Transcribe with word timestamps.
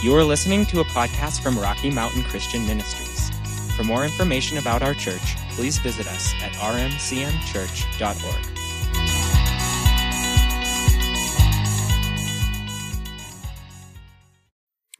You 0.00 0.14
are 0.14 0.22
listening 0.22 0.64
to 0.66 0.78
a 0.78 0.84
podcast 0.84 1.42
from 1.42 1.58
Rocky 1.58 1.90
Mountain 1.90 2.22
Christian 2.22 2.64
Ministries. 2.64 3.30
For 3.74 3.82
more 3.82 4.04
information 4.04 4.58
about 4.58 4.80
our 4.80 4.94
church, 4.94 5.34
please 5.50 5.78
visit 5.78 6.06
us 6.06 6.32
at 6.40 6.52
rmcmchurch.org. 6.52 8.44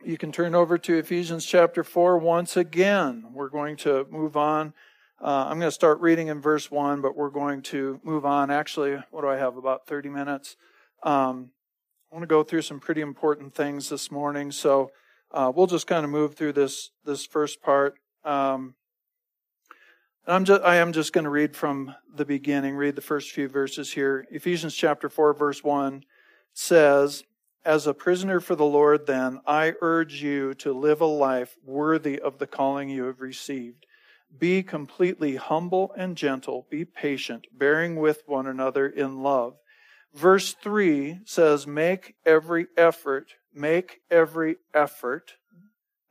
You 0.05 0.19
can 0.19 0.32
turn 0.32 0.57
over 0.57 0.77
to 0.79 0.99
Ephesians 0.99 1.46
chapter 1.46 1.85
4 1.85 2.19
once 2.19 2.57
again. 2.57 3.27
We're 3.33 3.51
going 3.51 3.77
to 3.77 4.05
move 4.11 4.37
on. 4.37 4.75
Uh, 5.23 5.46
I'm 5.49 5.61
going 5.61 5.69
to 5.69 5.71
start 5.71 6.01
reading 6.01 6.27
in 6.27 6.41
verse 6.41 6.73
1, 6.73 7.03
but 7.03 7.17
we're 7.17 7.30
going 7.30 7.62
to 7.62 8.00
move 8.03 8.27
on. 8.27 8.50
Actually, 8.50 9.00
what 9.13 9.21
do 9.21 9.29
I 9.29 9.36
have? 9.36 9.57
About 9.57 9.86
30 9.86 10.08
minutes. 10.08 10.57
Um, 11.05 11.50
I 12.11 12.14
want 12.14 12.22
to 12.22 12.26
go 12.26 12.43
through 12.43 12.62
some 12.62 12.80
pretty 12.80 13.03
important 13.03 13.53
things 13.53 13.90
this 13.90 14.11
morning, 14.11 14.50
so 14.50 14.93
uh, 15.30 15.53
we'll 15.54 15.66
just 15.66 15.86
kind 15.86 16.07
of 16.07 16.11
move 16.11 16.35
through 16.35 16.54
this 16.54 16.90
this 17.04 17.26
first 17.26 17.61
part. 17.61 17.96
Um, 18.25 18.76
I'm 20.26 20.46
just 20.46 20.63
I 20.63 20.76
am 20.76 20.94
just 20.94 21.13
going 21.13 21.25
to 21.25 21.30
read 21.30 21.54
from 21.54 21.94
the 22.14 22.25
beginning. 22.25 22.76
Read 22.76 22.96
the 22.96 23.02
first 23.02 23.32
few 23.32 23.46
verses 23.46 23.93
here. 23.93 24.26
Ephesians 24.30 24.75
chapter 24.75 25.11
four, 25.11 25.35
verse 25.35 25.63
one 25.63 26.02
says, 26.54 27.25
"As 27.63 27.86
a 27.86 27.93
prisoner 27.93 28.40
for 28.40 28.54
the 28.54 28.64
Lord, 28.64 29.07
then 29.07 29.43
I 29.46 29.75
urge 29.82 30.22
you 30.22 30.54
to 30.54 30.72
live 30.72 31.02
a 31.02 31.07
life 31.07 31.58
worthy 31.63 32.19
of 32.19 32.38
the 32.38 32.47
calling 32.47 32.88
you 32.88 33.05
have 33.05 33.20
received." 33.20 33.84
Be 34.38 34.62
completely 34.62 35.36
humble 35.36 35.92
and 35.94 36.16
gentle. 36.16 36.66
Be 36.70 36.86
patient, 36.86 37.47
bearing 37.52 37.97
with 37.97 38.22
one 38.25 38.47
another 38.47 38.86
in 38.86 39.22
love. 39.22 39.58
Verse 40.19 40.52
3 40.52 41.20
says, 41.24 41.64
Make 41.64 42.16
every 42.27 42.66
effort, 42.77 43.34
make 43.55 44.00
every 44.11 44.56
effort. 44.74 45.34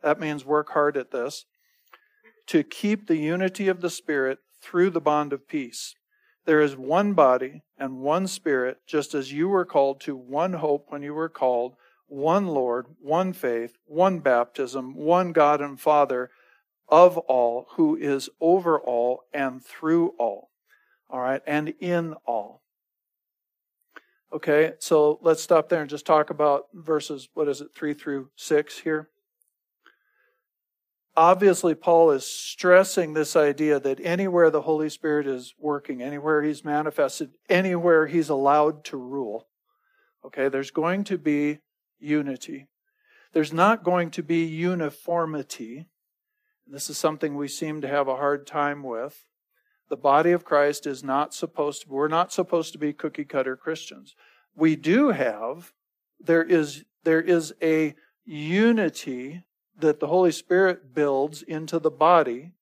That 0.02 0.18
means 0.18 0.46
work 0.46 0.70
hard 0.70 0.96
at 0.96 1.10
this. 1.10 1.44
To 2.46 2.62
keep 2.62 3.06
the 3.06 3.18
unity 3.18 3.68
of 3.68 3.82
the 3.82 3.90
Spirit 3.90 4.38
through 4.62 4.90
the 4.90 5.02
bond 5.02 5.34
of 5.34 5.46
peace. 5.46 5.94
There 6.46 6.62
is 6.62 6.74
one 6.74 7.12
body 7.12 7.64
and 7.76 7.98
one 7.98 8.26
Spirit, 8.28 8.78
just 8.86 9.12
as 9.12 9.30
you 9.30 9.46
were 9.46 9.66
called 9.66 10.00
to 10.02 10.16
one 10.16 10.54
hope 10.54 10.86
when 10.88 11.02
you 11.02 11.12
were 11.12 11.28
called, 11.28 11.74
one 12.06 12.46
Lord, 12.46 12.86
one 13.02 13.34
faith, 13.34 13.76
one 13.84 14.20
baptism, 14.20 14.94
one 14.94 15.32
God 15.32 15.60
and 15.60 15.78
Father 15.78 16.30
of 16.88 17.18
all, 17.18 17.66
who 17.72 17.94
is 17.94 18.30
over 18.40 18.80
all 18.80 19.24
and 19.34 19.62
through 19.62 20.14
all. 20.18 20.48
All 21.10 21.20
right, 21.20 21.42
and 21.46 21.74
in 21.78 22.14
all. 22.24 22.62
Okay, 24.30 24.72
so 24.78 25.18
let's 25.22 25.42
stop 25.42 25.68
there 25.68 25.80
and 25.80 25.88
just 25.88 26.04
talk 26.04 26.28
about 26.28 26.66
verses, 26.74 27.28
what 27.32 27.48
is 27.48 27.62
it, 27.62 27.68
3 27.74 27.94
through 27.94 28.28
6 28.36 28.78
here. 28.80 29.08
Obviously, 31.16 31.74
Paul 31.74 32.10
is 32.10 32.26
stressing 32.26 33.14
this 33.14 33.34
idea 33.34 33.80
that 33.80 33.98
anywhere 34.04 34.50
the 34.50 34.62
Holy 34.62 34.90
Spirit 34.90 35.26
is 35.26 35.54
working, 35.58 36.02
anywhere 36.02 36.42
he's 36.42 36.64
manifested, 36.64 37.30
anywhere 37.48 38.06
he's 38.06 38.28
allowed 38.28 38.84
to 38.84 38.96
rule, 38.98 39.48
okay, 40.24 40.48
there's 40.48 40.70
going 40.70 41.04
to 41.04 41.18
be 41.18 41.58
unity. 41.98 42.68
There's 43.32 43.52
not 43.52 43.82
going 43.82 44.10
to 44.12 44.22
be 44.22 44.44
uniformity. 44.44 45.86
This 46.66 46.90
is 46.90 46.98
something 46.98 47.34
we 47.34 47.48
seem 47.48 47.80
to 47.80 47.88
have 47.88 48.08
a 48.08 48.16
hard 48.16 48.46
time 48.46 48.82
with. 48.82 49.24
The 49.88 49.96
body 49.96 50.32
of 50.32 50.44
Christ 50.44 50.86
is 50.86 51.02
not 51.02 51.34
supposed 51.34 51.82
to, 51.82 51.88
we're 51.88 52.08
not 52.08 52.32
supposed 52.32 52.72
to 52.72 52.78
be 52.78 52.92
cookie 52.92 53.24
cutter 53.24 53.56
Christians. 53.56 54.14
We 54.54 54.76
do 54.76 55.10
have, 55.10 55.72
there 56.20 56.42
is, 56.42 56.84
there 57.04 57.22
is 57.22 57.54
a 57.62 57.94
unity 58.24 59.44
that 59.78 60.00
the 60.00 60.08
Holy 60.08 60.32
Spirit 60.32 60.94
builds 60.94 61.42
into 61.42 61.78
the 61.78 61.90
body 61.90 62.52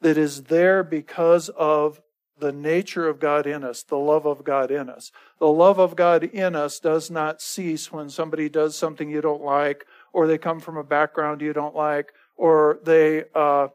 that 0.00 0.16
is 0.16 0.44
there 0.44 0.82
because 0.82 1.48
of 1.50 2.00
the 2.38 2.52
nature 2.52 3.06
of 3.06 3.20
God 3.20 3.46
in 3.46 3.62
us, 3.62 3.82
the 3.82 3.98
love 3.98 4.26
of 4.26 4.44
God 4.44 4.70
in 4.70 4.88
us. 4.88 5.12
The 5.38 5.48
love 5.48 5.78
of 5.78 5.94
God 5.94 6.24
in 6.24 6.56
us 6.56 6.80
does 6.80 7.10
not 7.10 7.42
cease 7.42 7.92
when 7.92 8.08
somebody 8.08 8.48
does 8.48 8.74
something 8.74 9.10
you 9.10 9.20
don't 9.20 9.42
like, 9.42 9.84
or 10.12 10.26
they 10.26 10.38
come 10.38 10.58
from 10.58 10.78
a 10.78 10.84
background 10.84 11.42
you 11.42 11.52
don't 11.52 11.76
like, 11.76 12.12
or 12.36 12.80
they 12.84 13.24
uh, 13.34 13.68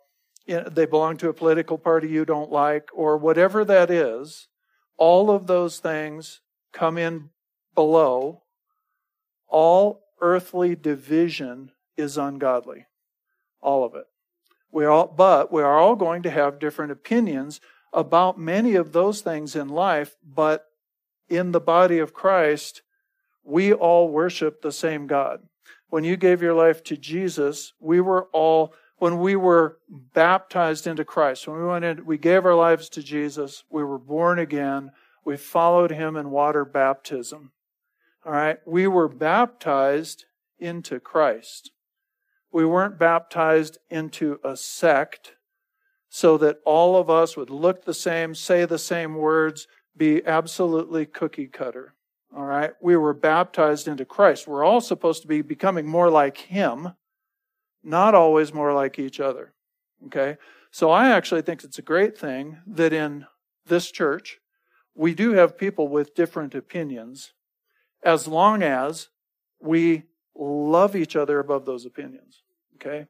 they 0.48 0.86
belong 0.86 1.18
to 1.18 1.30
a 1.30 1.34
political 1.34 1.78
party 1.78 2.08
you 2.08 2.26
don't 2.26 2.52
like, 2.52 2.90
or 2.94 3.18
whatever 3.18 3.66
that 3.66 3.90
is. 3.90 4.48
All 4.98 5.32
of 5.32 5.48
those 5.48 5.80
things 5.80 6.42
come 6.72 6.98
in 6.98 7.30
below. 7.74 8.44
All 9.48 10.04
earthly 10.22 10.76
division 10.76 11.72
is 11.98 12.18
ungodly. 12.18 12.86
All 13.62 13.84
of 13.84 13.96
it. 13.96 14.06
We 14.72 14.86
all, 14.86 15.08
but 15.08 15.52
we 15.52 15.62
are 15.62 15.78
all 15.78 15.96
going 15.96 16.22
to 16.24 16.30
have 16.30 16.60
different 16.60 16.92
opinions 16.92 17.62
about 17.94 18.38
many 18.38 18.76
of 18.76 18.92
those 18.92 19.22
things 19.22 19.56
in 19.56 19.70
life, 19.70 20.16
but 20.24 20.66
in 21.30 21.52
the 21.52 21.62
body 21.62 22.00
of 22.00 22.14
Christ, 22.14 22.82
we 23.44 23.74
all 23.74 24.10
worship 24.10 24.62
the 24.62 24.72
same 24.72 25.08
God 25.08 25.42
when 25.90 26.04
you 26.04 26.18
gave 26.18 26.42
your 26.42 26.54
life 26.54 26.84
to 26.84 26.98
Jesus, 26.98 27.74
we 27.80 28.02
were 28.02 28.28
all, 28.34 28.74
when 28.98 29.20
we 29.20 29.36
were 29.36 29.78
baptized 29.90 30.88
into 30.88 31.04
Christ, 31.04 31.48
when 31.48 31.60
we 31.60 31.66
went 31.66 31.86
in, 31.86 32.06
we 32.06 32.18
gave 32.18 32.46
our 32.46 32.56
lives 32.56 32.90
to 32.90 33.04
Jesus, 33.04 33.64
we 33.70 33.84
were 33.84 34.00
born 34.00 34.40
again, 34.40 34.92
we 35.26 35.36
followed 35.36 35.92
him 35.92 36.16
in 36.16 36.30
water 36.30 36.64
baptism. 36.64 37.52
All 38.26 38.32
right. 38.32 38.58
We 38.66 38.88
were 38.88 39.08
baptized 39.08 40.26
into 40.58 41.00
Christ. 41.00 41.72
We 42.52 42.66
weren't 42.66 42.98
baptized 42.98 43.78
into 43.90 44.40
a 44.44 44.56
sect 44.56 45.34
so 46.10 46.38
that 46.38 46.60
all 46.66 46.98
of 46.98 47.10
us 47.10 47.36
would 47.36 47.50
look 47.50 47.84
the 47.84 47.94
same, 47.94 48.34
say 48.34 48.66
the 48.66 48.80
same 48.80 49.16
words, 49.16 49.68
be 49.96 50.26
absolutely 50.26 51.06
cookie 51.06 51.48
cutter. 51.48 51.94
All 52.36 52.46
right. 52.46 52.72
We 52.82 52.96
were 52.96 53.14
baptized 53.14 53.88
into 53.88 54.06
Christ. 54.06 54.48
We're 54.48 54.64
all 54.64 54.82
supposed 54.82 55.22
to 55.22 55.28
be 55.28 55.42
becoming 55.42 55.86
more 55.86 56.10
like 56.10 56.38
Him, 56.38 56.94
not 57.86 58.16
always 58.16 58.54
more 58.54 58.74
like 58.74 59.00
each 59.00 59.20
other. 59.20 59.54
Okay. 60.08 60.38
So 60.72 60.90
I 60.90 61.10
actually 61.10 61.42
think 61.42 61.64
it's 61.64 61.80
a 61.80 61.84
great 61.84 62.18
thing 62.18 62.58
that 62.68 62.92
in 62.92 63.28
this 63.66 63.92
church, 63.92 64.40
we 64.94 65.14
do 65.14 65.32
have 65.32 65.58
people 65.58 65.88
with 65.88 66.16
different 66.16 66.56
opinions 66.56 67.34
as 68.04 68.28
long 68.28 68.62
as 68.62 69.10
we 69.62 70.04
love 70.36 70.96
each 70.96 71.16
other 71.16 71.40
above 71.40 71.66
those 71.66 71.86
opinions. 71.86 72.44
Okay. 72.76 73.08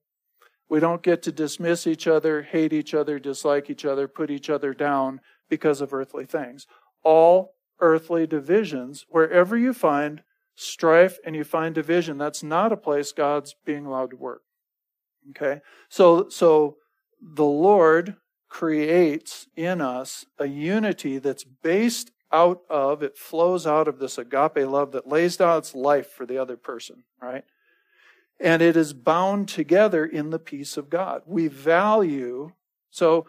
We 0.69 0.79
don't 0.79 1.03
get 1.03 1.21
to 1.23 1.31
dismiss 1.31 1.85
each 1.85 2.07
other, 2.07 2.41
hate 2.41 2.73
each 2.73 2.93
other, 2.93 3.19
dislike 3.19 3.69
each 3.69 3.85
other, 3.85 4.07
put 4.07 4.31
each 4.31 4.49
other 4.49 4.73
down 4.73 5.21
because 5.49 5.81
of 5.81 5.93
earthly 5.93 6.25
things. 6.25 6.65
All 7.03 7.53
earthly 7.79 8.25
divisions. 8.25 9.05
Wherever 9.09 9.57
you 9.57 9.73
find 9.73 10.23
strife 10.55 11.19
and 11.25 11.35
you 11.35 11.43
find 11.43 11.75
division, 11.75 12.17
that's 12.17 12.41
not 12.41 12.71
a 12.71 12.77
place 12.77 13.11
God's 13.11 13.55
being 13.65 13.85
allowed 13.85 14.11
to 14.11 14.15
work. 14.15 14.41
Okay? 15.31 15.61
So, 15.89 16.29
so 16.29 16.77
the 17.21 17.45
Lord 17.45 18.15
creates 18.49 19.47
in 19.55 19.81
us 19.81 20.25
a 20.39 20.45
unity 20.45 21.17
that's 21.17 21.43
based 21.43 22.11
out 22.31 22.61
of, 22.69 23.03
it 23.03 23.17
flows 23.17 23.65
out 23.65 23.87
of 23.87 23.99
this 23.99 24.17
agape 24.17 24.67
love 24.67 24.91
that 24.91 25.07
lays 25.07 25.37
down 25.37 25.57
its 25.57 25.75
life 25.75 26.09
for 26.09 26.25
the 26.25 26.37
other 26.37 26.57
person, 26.57 27.03
right? 27.21 27.43
And 28.39 28.61
it 28.61 28.75
is 28.75 28.93
bound 28.93 29.47
together 29.47 30.05
in 30.05 30.29
the 30.29 30.39
peace 30.39 30.77
of 30.77 30.89
God. 30.89 31.21
We 31.25 31.47
value, 31.47 32.51
so 32.91 33.27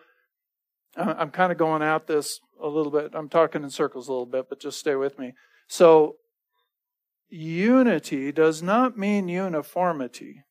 uh, 0.96 1.14
I'm 1.18 1.30
kind 1.30 1.52
of 1.52 1.58
going 1.58 1.82
at 1.82 2.06
this 2.06 2.41
a 2.60 2.66
little 2.66 2.91
bit. 2.91 3.12
I'm 3.15 3.28
talking 3.28 3.62
in 3.62 3.71
circles 3.71 4.09
a 4.09 4.12
little 4.12 4.26
bit, 4.26 4.48
but 4.48 4.60
just 4.60 4.78
stay 4.78 4.97
with 4.97 5.18
me. 5.18 5.34
So, 5.68 6.16
unity 7.28 8.32
does 8.32 8.62
not 8.62 8.97
mean 8.97 9.28
uniformity, 9.28 10.44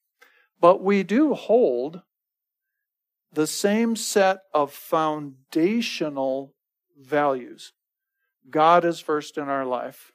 but 0.59 0.81
we 0.81 1.03
do 1.03 1.33
hold 1.33 2.01
the 3.31 3.47
same 3.47 3.95
set 3.95 4.43
of 4.53 4.71
foundational 4.71 6.53
values. 6.97 7.73
God 8.49 8.85
is 8.85 8.99
first 8.99 9.37
in 9.37 9.49
our 9.49 9.65
life. 9.65 10.13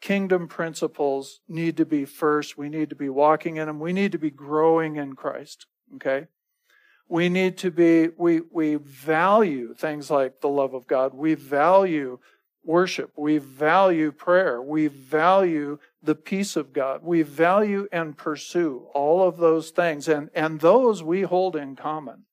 Kingdom 0.00 0.48
principles 0.48 1.40
need 1.48 1.76
to 1.76 1.84
be 1.84 2.04
first. 2.04 2.56
We 2.56 2.68
need 2.68 2.90
to 2.90 2.96
be 2.96 3.08
walking 3.08 3.56
in 3.56 3.66
them. 3.66 3.80
We 3.80 3.92
need 3.92 4.12
to 4.12 4.18
be 4.18 4.30
growing 4.30 4.96
in 4.96 5.14
Christ. 5.14 5.66
Okay? 5.96 6.26
We 7.08 7.28
need 7.28 7.58
to 7.58 7.70
be, 7.70 8.08
we, 8.16 8.40
we 8.50 8.76
value 8.76 9.74
things 9.74 10.10
like 10.10 10.40
the 10.40 10.48
love 10.48 10.74
of 10.74 10.86
God. 10.86 11.12
We 11.12 11.34
value 11.34 12.18
worship. 12.64 13.12
We 13.16 13.38
value 13.38 14.12
prayer. 14.12 14.62
We 14.62 14.86
value 14.86 15.78
the 16.02 16.14
peace 16.14 16.56
of 16.56 16.72
God. 16.72 17.02
We 17.02 17.22
value 17.22 17.86
and 17.92 18.16
pursue 18.16 18.88
all 18.94 19.26
of 19.26 19.36
those 19.36 19.70
things. 19.70 20.08
And, 20.08 20.30
and 20.34 20.60
those 20.60 21.02
we 21.02 21.22
hold 21.22 21.56
in 21.56 21.76
common. 21.76 22.24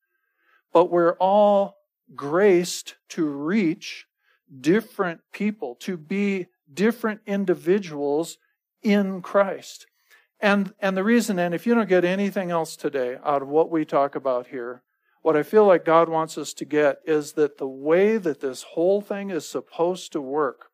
But 0.72 0.92
we're 0.92 1.18
all 1.18 1.78
graced 2.16 2.96
to 3.10 3.26
reach 3.26 4.06
different 4.62 5.22
people, 5.34 5.76
to 5.76 5.98
be 5.98 6.48
different 6.74 7.22
individuals 7.26 8.38
in 8.82 9.22
Christ. 9.22 9.88
And, 10.40 10.74
and 10.80 10.96
the 10.96 11.04
reason, 11.04 11.40
and 11.40 11.54
if 11.54 11.66
you 11.66 11.74
don't 11.74 11.90
get 11.90 12.06
anything 12.06 12.52
else 12.52 12.76
today 12.76 13.18
out 13.26 13.42
of 13.42 13.48
what 13.48 13.72
we 13.72 13.86
talk 13.86 14.16
about 14.16 14.48
here, 14.48 14.84
what 15.24 15.36
I 15.36 15.44
feel 15.44 15.66
like 15.66 15.84
God 15.84 16.08
wants 16.08 16.38
us 16.38 16.54
to 16.54 16.66
get 16.66 17.00
is 17.06 17.34
that 17.34 17.58
the 17.58 17.68
way 17.68 18.18
that 18.18 18.40
this 18.40 18.64
whole 18.64 19.02
thing 19.02 19.30
is 19.30 19.48
supposed 19.48 20.12
to 20.14 20.22
work 20.22 20.70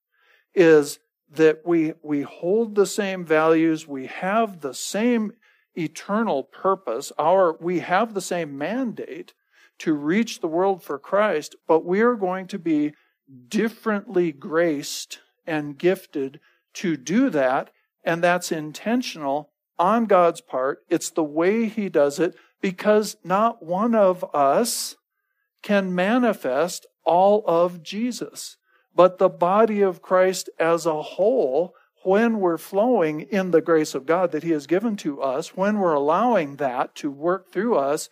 is 0.54 1.00
that 1.30 1.62
we, 1.66 1.94
we 2.02 2.22
hold 2.22 2.76
the 2.76 2.86
same 2.86 3.26
values, 3.26 3.88
we 3.88 4.08
have 4.08 4.62
the 4.62 4.74
same 4.74 5.34
eternal 5.76 6.44
purpose, 6.44 7.12
our, 7.18 7.58
we 7.60 7.80
have 7.80 8.14
the 8.14 8.22
same 8.22 8.58
mandate 8.58 9.34
to 9.80 9.94
reach 9.94 10.40
the 10.40 10.48
world 10.48 10.84
for 10.84 11.00
Christ, 11.00 11.56
but 11.68 11.84
we 11.84 12.02
are 12.02 12.16
going 12.16 12.48
to 12.48 12.60
be 12.60 12.94
differently 13.48 14.32
graced 14.32 15.20
and 15.46 15.78
gifted 15.78 16.40
to 16.74 16.96
do 16.98 17.30
that, 17.30 17.72
and 18.04 18.24
that's 18.24 18.52
intentional 18.52 19.50
on 19.80 20.06
God's 20.06 20.42
part. 20.42 20.80
It's 20.90 21.10
the 21.10 21.24
way 21.24 21.66
He 21.66 21.90
does 21.90 22.20
it 22.20 22.36
because 22.62 23.18
not 23.24 23.64
one 23.64 23.96
of 23.96 24.24
us 24.34 24.96
can 25.62 25.96
manifest 25.96 26.86
all 27.04 27.44
of 27.48 27.84
Jesus. 27.84 28.58
But 28.96 29.18
the 29.18 29.30
body 29.30 29.82
of 29.82 30.02
Christ 30.02 30.50
as 30.60 30.86
a 30.86 31.02
whole, 31.02 31.76
when 32.04 32.40
we're 32.40 32.58
flowing 32.58 33.22
in 33.22 33.52
the 33.52 33.62
grace 33.62 33.96
of 33.96 34.06
God 34.06 34.32
that 34.32 34.44
He 34.44 34.52
has 34.52 34.68
given 34.68 34.96
to 34.98 35.22
us, 35.22 35.56
when 35.56 35.80
we're 35.80 35.94
allowing 35.94 36.58
that 36.58 36.96
to 36.96 37.10
work 37.10 37.52
through 37.52 37.76
us, 37.76 38.10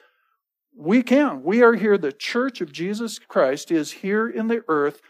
we 0.75 1.03
can. 1.03 1.43
We 1.43 1.61
are 1.61 1.73
here. 1.73 1.97
The 1.97 2.13
church 2.13 2.61
of 2.61 2.71
Jesus 2.71 3.19
Christ 3.19 3.71
is 3.71 3.91
here 3.91 4.27
in 4.27 4.47
the 4.47 4.63
earth 4.67 5.01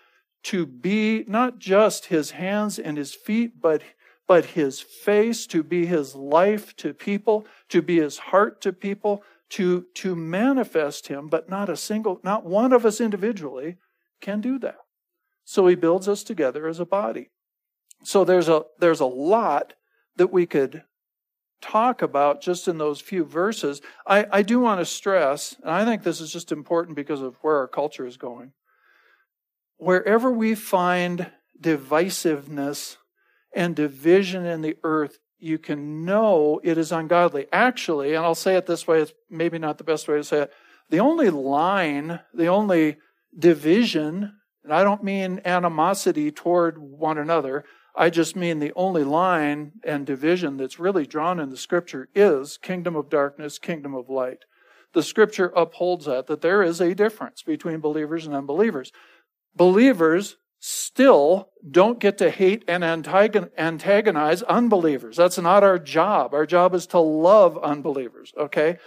to 0.43 0.65
be 0.65 1.23
not 1.27 1.59
just 1.59 2.07
His 2.07 2.31
hands 2.31 2.79
and 2.79 2.97
His 2.97 3.13
feet, 3.13 3.61
but 3.61 3.83
but 4.31 4.45
his 4.45 4.79
face, 4.79 5.45
to 5.45 5.61
be 5.61 5.85
his 5.85 6.15
life 6.15 6.73
to 6.77 6.93
people, 6.93 7.45
to 7.67 7.81
be 7.81 7.97
his 7.97 8.17
heart 8.17 8.61
to 8.61 8.71
people, 8.71 9.23
to, 9.49 9.85
to 9.93 10.15
manifest 10.15 11.07
him, 11.07 11.27
but 11.27 11.49
not 11.49 11.67
a 11.67 11.75
single, 11.75 12.17
not 12.23 12.45
one 12.45 12.71
of 12.71 12.85
us 12.85 13.01
individually 13.01 13.75
can 14.21 14.39
do 14.39 14.57
that. 14.57 14.77
So 15.51 15.67
he 15.67 15.75
builds 15.75 16.07
us 16.07 16.23
together 16.23 16.65
as 16.65 16.79
a 16.79 16.85
body. 16.85 17.29
So 18.05 18.23
there's 18.23 18.47
a, 18.47 18.63
there's 18.79 19.01
a 19.01 19.05
lot 19.05 19.73
that 20.15 20.31
we 20.31 20.45
could 20.45 20.83
talk 21.61 22.01
about 22.01 22.41
just 22.41 22.69
in 22.69 22.77
those 22.77 23.01
few 23.01 23.25
verses. 23.25 23.81
I, 24.07 24.25
I 24.31 24.43
do 24.43 24.61
want 24.61 24.79
to 24.79 24.85
stress, 24.85 25.57
and 25.61 25.71
I 25.71 25.83
think 25.83 26.03
this 26.03 26.21
is 26.21 26.31
just 26.31 26.53
important 26.53 26.95
because 26.95 27.19
of 27.19 27.35
where 27.41 27.57
our 27.57 27.67
culture 27.67 28.07
is 28.07 28.15
going. 28.15 28.53
Wherever 29.75 30.31
we 30.31 30.55
find 30.55 31.29
divisiveness 31.59 32.95
and 33.53 33.75
division 33.75 34.45
in 34.45 34.61
the 34.61 34.77
earth, 34.85 35.19
you 35.37 35.57
can 35.57 36.05
know 36.05 36.61
it 36.63 36.77
is 36.77 36.93
ungodly. 36.93 37.47
Actually, 37.51 38.15
and 38.15 38.23
I'll 38.23 38.35
say 38.35 38.55
it 38.55 38.67
this 38.67 38.87
way, 38.87 39.01
it's 39.01 39.11
maybe 39.29 39.59
not 39.59 39.79
the 39.79 39.83
best 39.83 40.07
way 40.07 40.15
to 40.15 40.23
say 40.23 40.43
it. 40.43 40.53
The 40.89 41.01
only 41.01 41.29
line, 41.29 42.21
the 42.33 42.47
only 42.47 42.99
division, 43.37 44.37
and 44.63 44.73
I 44.73 44.83
don't 44.83 45.03
mean 45.03 45.41
animosity 45.45 46.31
toward 46.31 46.77
one 46.77 47.17
another, 47.17 47.65
I 47.95 48.09
just 48.09 48.35
mean 48.35 48.59
the 48.59 48.73
only 48.75 49.03
line 49.03 49.73
and 49.83 50.05
division 50.05 50.57
that's 50.57 50.79
really 50.79 51.05
drawn 51.05 51.39
in 51.39 51.49
the 51.49 51.57
scripture 51.57 52.09
is 52.15 52.57
kingdom 52.57 52.95
of 52.95 53.09
darkness, 53.09 53.59
kingdom 53.59 53.93
of 53.93 54.09
light. 54.09 54.45
The 54.93 55.03
scripture 55.03 55.51
upholds 55.55 56.05
that, 56.05 56.27
that 56.27 56.41
there 56.41 56.63
is 56.63 56.79
a 56.79 56.95
difference 56.95 57.43
between 57.43 57.79
believers 57.79 58.25
and 58.25 58.35
unbelievers. 58.35 58.91
Believers 59.55 60.37
still 60.59 61.49
don't 61.69 61.99
get 61.99 62.17
to 62.19 62.29
hate 62.29 62.63
and 62.67 62.83
antagonize 62.83 64.43
unbelievers. 64.43 65.17
That's 65.17 65.39
not 65.39 65.63
our 65.63 65.79
job. 65.79 66.33
Our 66.33 66.45
job 66.45 66.75
is 66.75 66.87
to 66.87 66.99
love 66.99 67.57
unbelievers, 67.57 68.31
okay? 68.37 68.77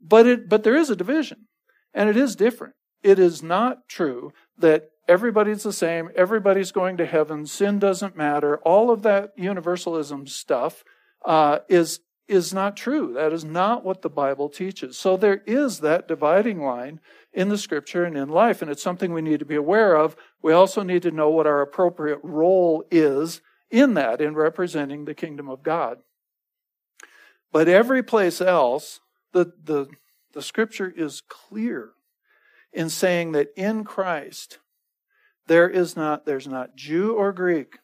But 0.00 0.26
it, 0.26 0.48
but 0.48 0.62
there 0.62 0.76
is 0.76 0.90
a 0.90 0.96
division 0.96 1.46
and 1.92 2.08
it 2.08 2.16
is 2.16 2.36
different. 2.36 2.74
It 3.02 3.18
is 3.18 3.42
not 3.42 3.88
true 3.88 4.32
that 4.58 4.90
everybody's 5.08 5.62
the 5.62 5.72
same, 5.72 6.10
everybody's 6.14 6.72
going 6.72 6.96
to 6.98 7.06
heaven, 7.06 7.46
sin 7.46 7.78
doesn't 7.78 8.16
matter. 8.16 8.58
All 8.58 8.90
of 8.90 9.02
that 9.02 9.32
universalism 9.36 10.26
stuff 10.26 10.84
uh, 11.24 11.60
is 11.68 12.00
is 12.26 12.54
not 12.54 12.76
true. 12.76 13.12
That 13.12 13.32
is 13.32 13.44
not 13.44 13.84
what 13.84 14.02
the 14.02 14.08
Bible 14.08 14.48
teaches. 14.48 14.96
So 14.96 15.16
there 15.16 15.42
is 15.46 15.80
that 15.80 16.08
dividing 16.08 16.62
line 16.62 17.00
in 17.34 17.50
the 17.50 17.58
scripture 17.58 18.04
and 18.04 18.16
in 18.16 18.28
life, 18.30 18.62
and 18.62 18.70
it's 18.70 18.82
something 18.82 19.12
we 19.12 19.20
need 19.20 19.40
to 19.40 19.44
be 19.44 19.56
aware 19.56 19.94
of. 19.94 20.16
We 20.40 20.52
also 20.52 20.82
need 20.82 21.02
to 21.02 21.10
know 21.10 21.28
what 21.28 21.46
our 21.46 21.60
appropriate 21.60 22.20
role 22.22 22.84
is 22.90 23.42
in 23.70 23.94
that, 23.94 24.20
in 24.20 24.34
representing 24.34 25.04
the 25.04 25.14
kingdom 25.14 25.50
of 25.50 25.62
God. 25.62 25.98
But 27.52 27.68
every 27.68 28.02
place 28.02 28.40
else, 28.40 29.00
the, 29.32 29.52
the, 29.62 29.88
the 30.32 30.42
scripture 30.42 30.92
is 30.96 31.22
clear 31.28 31.90
in 32.72 32.88
saying 32.88 33.32
that 33.32 33.48
in 33.56 33.84
Christ, 33.84 34.58
there 35.46 35.68
is 35.68 35.96
not, 35.96 36.26
there's 36.26 36.48
not 36.48 36.76
Jew 36.76 37.14
or 37.14 37.32
Greek, 37.32 37.78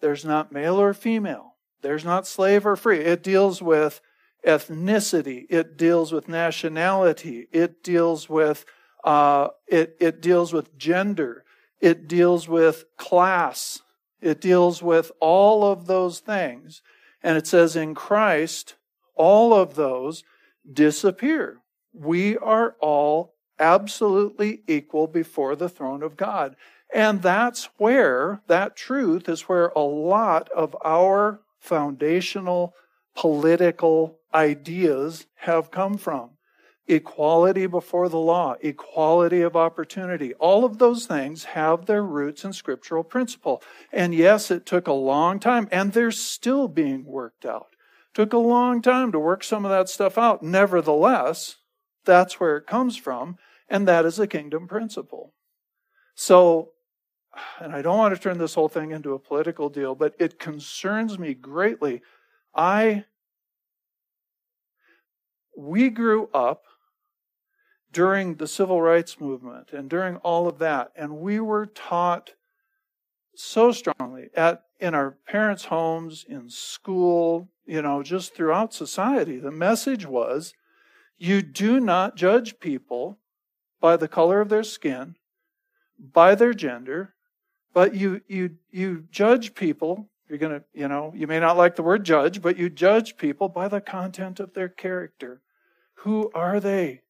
there's 0.00 0.24
not 0.24 0.52
male 0.52 0.80
or 0.80 0.94
female, 0.94 1.56
there's 1.82 2.04
not 2.04 2.26
slave 2.26 2.66
or 2.66 2.76
free. 2.76 3.00
It 3.00 3.22
deals 3.22 3.60
with 3.62 4.00
ethnicity, 4.46 5.46
it 5.50 5.76
deals 5.76 6.12
with 6.12 6.28
nationality, 6.28 7.48
it 7.52 7.82
deals 7.82 8.28
with 8.28 8.64
uh, 9.04 9.48
it, 9.68 9.96
it 10.00 10.20
deals 10.20 10.52
with 10.52 10.76
gender, 10.76 11.44
it 11.80 12.08
deals 12.08 12.48
with 12.48 12.84
class, 12.96 13.80
it 14.20 14.40
deals 14.40 14.82
with 14.82 15.12
all 15.20 15.64
of 15.64 15.86
those 15.86 16.18
things. 16.18 16.82
And 17.22 17.36
it 17.36 17.46
says 17.46 17.76
in 17.76 17.94
Christ, 17.94 18.74
all 19.14 19.54
of 19.54 19.74
those 19.74 20.24
disappear. 20.70 21.58
We 21.92 22.36
are 22.36 22.76
all 22.80 23.34
absolutely 23.58 24.62
equal 24.66 25.06
before 25.06 25.56
the 25.56 25.68
throne 25.68 26.02
of 26.02 26.16
God. 26.16 26.56
And 26.94 27.22
that's 27.22 27.68
where, 27.78 28.42
that 28.46 28.76
truth 28.76 29.28
is 29.28 29.42
where 29.42 29.68
a 29.68 29.80
lot 29.80 30.48
of 30.50 30.76
our 30.84 31.40
foundational 31.58 32.74
political 33.14 34.18
ideas 34.32 35.26
have 35.36 35.70
come 35.70 35.98
from. 35.98 36.30
Equality 36.88 37.66
before 37.66 38.08
the 38.08 38.18
law, 38.18 38.54
equality 38.60 39.42
of 39.42 39.56
opportunity. 39.56 40.32
All 40.34 40.64
of 40.64 40.78
those 40.78 41.06
things 41.06 41.44
have 41.44 41.86
their 41.86 42.04
roots 42.04 42.44
in 42.44 42.52
scriptural 42.52 43.02
principle. 43.02 43.60
And 43.92 44.14
yes, 44.14 44.52
it 44.52 44.66
took 44.66 44.86
a 44.86 44.92
long 44.92 45.40
time, 45.40 45.66
and 45.72 45.92
they're 45.92 46.12
still 46.12 46.68
being 46.68 47.04
worked 47.04 47.44
out. 47.44 47.74
Took 48.14 48.32
a 48.32 48.38
long 48.38 48.82
time 48.82 49.10
to 49.12 49.18
work 49.18 49.42
some 49.42 49.64
of 49.64 49.72
that 49.72 49.88
stuff 49.88 50.16
out. 50.16 50.44
Nevertheless, 50.44 51.56
that's 52.04 52.38
where 52.38 52.56
it 52.56 52.68
comes 52.68 52.96
from, 52.96 53.36
and 53.68 53.88
that 53.88 54.04
is 54.04 54.20
a 54.20 54.28
kingdom 54.28 54.68
principle. 54.68 55.34
So, 56.14 56.70
and 57.60 57.72
I 57.72 57.82
don't 57.82 57.98
want 57.98 58.14
to 58.14 58.20
turn 58.20 58.38
this 58.38 58.54
whole 58.54 58.68
thing 58.68 58.90
into 58.90 59.14
a 59.14 59.18
political 59.18 59.68
deal, 59.68 59.94
but 59.94 60.14
it 60.18 60.38
concerns 60.38 61.18
me 61.18 61.34
greatly. 61.34 62.02
I 62.54 63.04
we 65.56 65.88
grew 65.88 66.28
up 66.34 66.64
during 67.92 68.34
the 68.34 68.46
civil 68.46 68.82
rights 68.82 69.18
movement 69.18 69.72
and 69.72 69.88
during 69.88 70.16
all 70.16 70.46
of 70.46 70.58
that, 70.58 70.92
and 70.96 71.18
we 71.18 71.40
were 71.40 71.66
taught 71.66 72.34
so 73.34 73.72
strongly 73.72 74.28
at 74.34 74.62
in 74.78 74.94
our 74.94 75.16
parents' 75.26 75.66
homes, 75.66 76.24
in 76.28 76.50
school, 76.50 77.48
you 77.64 77.80
know, 77.80 78.02
just 78.02 78.34
throughout 78.34 78.74
society. 78.74 79.38
The 79.38 79.50
message 79.50 80.04
was 80.04 80.52
you 81.16 81.40
do 81.40 81.80
not 81.80 82.16
judge 82.16 82.60
people 82.60 83.18
by 83.80 83.96
the 83.96 84.08
color 84.08 84.40
of 84.40 84.50
their 84.50 84.62
skin, 84.62 85.16
by 85.98 86.34
their 86.34 86.52
gender, 86.52 87.14
but 87.76 87.94
you 87.94 88.22
you 88.26 88.56
you 88.70 89.04
judge 89.10 89.54
people 89.54 90.08
you're 90.28 90.38
going 90.38 90.60
to, 90.60 90.64
you 90.72 90.88
know, 90.88 91.12
you 91.14 91.26
may 91.26 91.38
not 91.38 91.56
like 91.56 91.76
the 91.76 91.82
word 91.82 92.04
judge, 92.04 92.42
but 92.42 92.56
you 92.56 92.68
judge 92.68 93.16
people 93.16 93.48
by 93.48 93.68
the 93.68 93.80
content 93.80 94.40
of 94.40 94.54
their 94.54 94.68
character. 94.68 95.40
Who 95.98 96.30
are 96.34 96.58
they? 96.58 97.02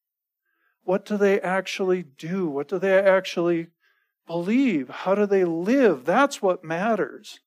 What 0.83 1.05
do 1.05 1.17
they 1.17 1.41
actually 1.41 2.03
do? 2.03 2.49
What 2.49 2.69
do 2.69 2.81
they 2.81 2.99
actually 2.99 3.69
believe? 4.27 4.89
How 4.89 5.15
do 5.15 5.25
they 5.25 5.45
live? 5.45 6.05
That's 6.05 6.43
what 6.43 6.65
matters. 6.65 7.41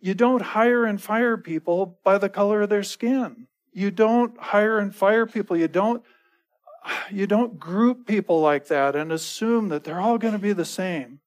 You 0.00 0.14
don't 0.14 0.42
hire 0.42 0.84
and 0.84 1.00
fire 1.00 1.36
people 1.36 1.98
by 2.04 2.18
the 2.18 2.28
color 2.28 2.62
of 2.62 2.68
their 2.68 2.82
skin. 2.82 3.46
You 3.72 3.90
don't 3.90 4.36
hire 4.38 4.78
and 4.78 4.92
fire 4.92 5.26
people. 5.26 5.56
You 5.56 5.68
don't 5.68 6.02
you 7.10 7.26
don't 7.26 7.58
group 7.58 8.06
people 8.06 8.40
like 8.40 8.66
that 8.66 8.94
and 8.94 9.10
assume 9.10 9.68
that 9.70 9.84
they're 9.84 10.00
all 10.00 10.18
going 10.18 10.34
to 10.34 10.38
be 10.38 10.52
the 10.52 10.64
same. 10.64 11.20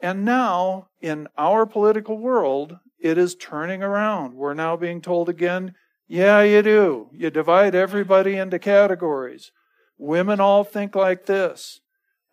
And 0.00 0.24
now, 0.24 0.88
in 1.00 1.28
our 1.36 1.66
political 1.66 2.18
world, 2.18 2.78
it 3.00 3.18
is 3.18 3.34
turning 3.34 3.82
around. 3.82 4.34
We're 4.34 4.54
now 4.54 4.76
being 4.76 5.00
told 5.00 5.28
again, 5.28 5.74
yeah, 6.06 6.42
you 6.42 6.62
do. 6.62 7.08
You 7.12 7.30
divide 7.30 7.74
everybody 7.74 8.36
into 8.36 8.58
categories. 8.58 9.52
Women 9.98 10.40
all 10.40 10.64
think 10.64 10.94
like 10.94 11.26
this. 11.26 11.80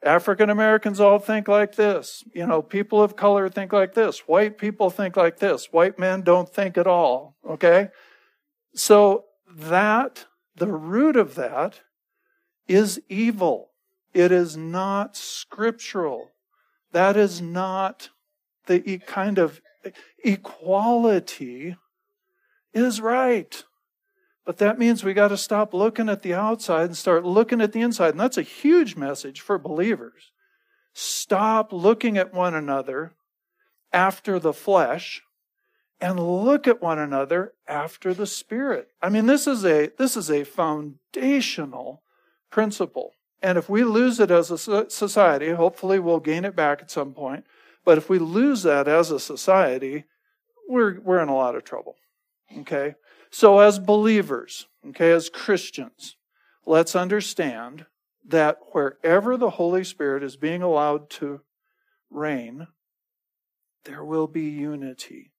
African 0.03 0.49
Americans 0.51 0.99
all 0.99 1.17
think 1.19 1.47
like 1.47 1.75
this. 1.75 2.23
You 2.33 2.45
know, 2.45 2.61
people 2.61 3.01
of 3.01 3.15
color 3.15 3.49
think 3.49 3.73
like 3.73 3.95
this. 3.95 4.19
White 4.27 4.57
people 4.57 4.89
think 4.91 5.17
like 5.17 5.39
this. 5.39 5.69
White 5.71 5.97
men 5.97 6.21
don't 6.21 6.47
think 6.47 6.77
at 6.77 6.87
all. 6.87 7.35
Okay? 7.47 7.89
So 8.75 9.25
that, 9.53 10.25
the 10.55 10.67
root 10.67 11.15
of 11.15 11.35
that 11.35 11.81
is 12.67 13.01
evil. 13.09 13.71
It 14.13 14.31
is 14.31 14.55
not 14.55 15.17
scriptural. 15.17 16.31
That 16.95 17.17
is 17.17 17.41
not 17.41 18.07
the 18.67 18.99
kind 18.99 19.37
of 19.37 19.59
equality 20.23 21.75
is 22.73 23.01
right. 23.01 23.65
But 24.45 24.59
that 24.59 24.79
means 24.79 25.03
we 25.03 25.13
got 25.13 25.27
to 25.27 25.35
stop 25.35 25.73
looking 25.73 26.07
at 26.07 26.21
the 26.21 26.33
outside 26.33 26.85
and 26.85 26.95
start 26.95 27.25
looking 27.25 27.59
at 27.59 27.73
the 27.73 27.81
inside. 27.81 28.11
And 28.11 28.19
that's 28.21 28.37
a 28.37 28.43
huge 28.43 28.95
message 28.95 29.41
for 29.41 29.57
believers. 29.57 30.31
Stop 30.93 31.73
looking 31.73 32.17
at 32.17 32.33
one 32.33 32.55
another 32.55 33.11
after 33.91 34.39
the 34.39 34.53
flesh 34.53 35.21
and 35.99 36.17
look 36.17 36.65
at 36.65 36.81
one 36.81 36.97
another 36.97 37.55
after 37.67 38.13
the 38.13 38.25
spirit. 38.25 38.87
I 39.01 39.09
mean, 39.09 39.25
this 39.25 39.47
is 39.47 39.65
a, 39.65 39.91
this 39.97 40.15
is 40.15 40.31
a 40.31 40.45
foundational 40.45 42.03
principle. 42.49 43.15
And 43.45 43.59
if 43.59 43.69
we 43.69 43.83
lose 43.83 44.19
it 44.19 44.31
as 44.31 44.49
a 44.49 44.57
society, 44.89 45.51
hopefully 45.51 45.99
we'll 45.99 46.19
gain 46.19 46.45
it 46.45 46.55
back 46.55 46.81
at 46.81 46.89
some 46.89 47.13
point. 47.13 47.45
But 47.85 47.99
if 47.99 48.09
we 48.09 48.17
lose 48.17 48.63
that 48.63 48.87
as 48.87 49.11
a 49.11 49.19
society, 49.19 50.05
we're, 50.67 50.99
we're 50.99 51.21
in 51.21 51.29
a 51.29 51.35
lot 51.35 51.55
of 51.55 51.63
trouble. 51.63 51.95
Okay? 52.57 52.95
So, 53.29 53.59
as 53.59 53.77
believers, 53.77 54.65
okay, 54.87 55.11
as 55.11 55.29
Christians, 55.29 56.15
let's 56.65 56.95
understand 56.95 57.85
that 58.27 58.57
wherever 58.71 59.37
the 59.37 59.51
Holy 59.51 59.83
Spirit 59.83 60.23
is 60.23 60.37
being 60.37 60.63
allowed 60.63 61.11
to 61.11 61.41
reign, 62.09 62.65
there 63.83 64.03
will 64.03 64.25
be 64.25 64.45
unity. 64.45 65.33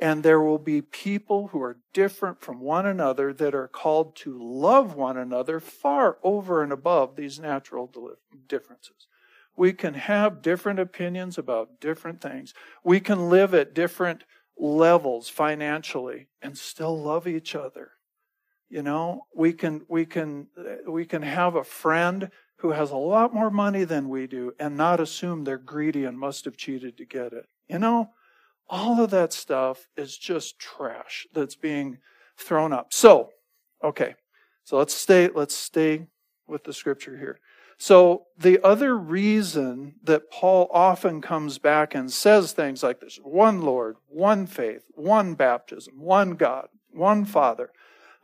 And 0.00 0.22
there 0.22 0.40
will 0.40 0.58
be 0.58 0.82
people 0.82 1.48
who 1.48 1.62
are 1.62 1.78
different 1.92 2.40
from 2.40 2.60
one 2.60 2.84
another 2.84 3.32
that 3.32 3.54
are 3.54 3.68
called 3.68 4.16
to 4.16 4.36
love 4.40 4.94
one 4.94 5.16
another 5.16 5.60
far 5.60 6.18
over 6.22 6.62
and 6.62 6.72
above 6.72 7.14
these 7.16 7.38
natural 7.38 7.90
differences. 8.48 9.06
We 9.56 9.72
can 9.72 9.94
have 9.94 10.42
different 10.42 10.80
opinions 10.80 11.38
about 11.38 11.80
different 11.80 12.20
things. 12.20 12.54
We 12.82 12.98
can 12.98 13.30
live 13.30 13.54
at 13.54 13.72
different 13.72 14.24
levels 14.58 15.28
financially 15.28 16.26
and 16.42 16.58
still 16.58 17.00
love 17.00 17.28
each 17.28 17.54
other. 17.54 17.92
You 18.68 18.82
know, 18.82 19.26
we 19.34 19.52
can 19.52 19.84
we 19.88 20.04
can 20.06 20.48
we 20.88 21.04
can 21.04 21.22
have 21.22 21.54
a 21.54 21.62
friend 21.62 22.30
who 22.56 22.72
has 22.72 22.90
a 22.90 22.96
lot 22.96 23.32
more 23.32 23.50
money 23.50 23.84
than 23.84 24.08
we 24.08 24.26
do 24.26 24.52
and 24.58 24.76
not 24.76 24.98
assume 24.98 25.44
they're 25.44 25.58
greedy 25.58 26.04
and 26.04 26.18
must 26.18 26.44
have 26.46 26.56
cheated 26.56 26.96
to 26.96 27.04
get 27.04 27.32
it. 27.32 27.46
You 27.68 27.78
know, 27.78 28.10
all 28.68 29.02
of 29.02 29.10
that 29.10 29.32
stuff 29.32 29.88
is 29.96 30.16
just 30.16 30.58
trash 30.58 31.26
that's 31.32 31.56
being 31.56 31.98
thrown 32.36 32.72
up. 32.72 32.92
So, 32.92 33.30
okay. 33.82 34.14
So 34.64 34.78
let's 34.78 34.94
stay, 34.94 35.28
let's 35.28 35.54
stay 35.54 36.06
with 36.46 36.64
the 36.64 36.72
scripture 36.72 37.18
here. 37.18 37.38
So 37.76 38.26
the 38.38 38.64
other 38.64 38.96
reason 38.96 39.96
that 40.04 40.30
Paul 40.30 40.68
often 40.72 41.20
comes 41.20 41.58
back 41.58 41.94
and 41.94 42.10
says 42.10 42.52
things 42.52 42.82
like 42.82 43.00
this, 43.00 43.18
one 43.22 43.62
Lord, 43.62 43.96
one 44.08 44.46
faith, 44.46 44.84
one 44.94 45.34
baptism, 45.34 46.00
one 46.00 46.32
God, 46.32 46.68
one 46.92 47.24
Father. 47.24 47.70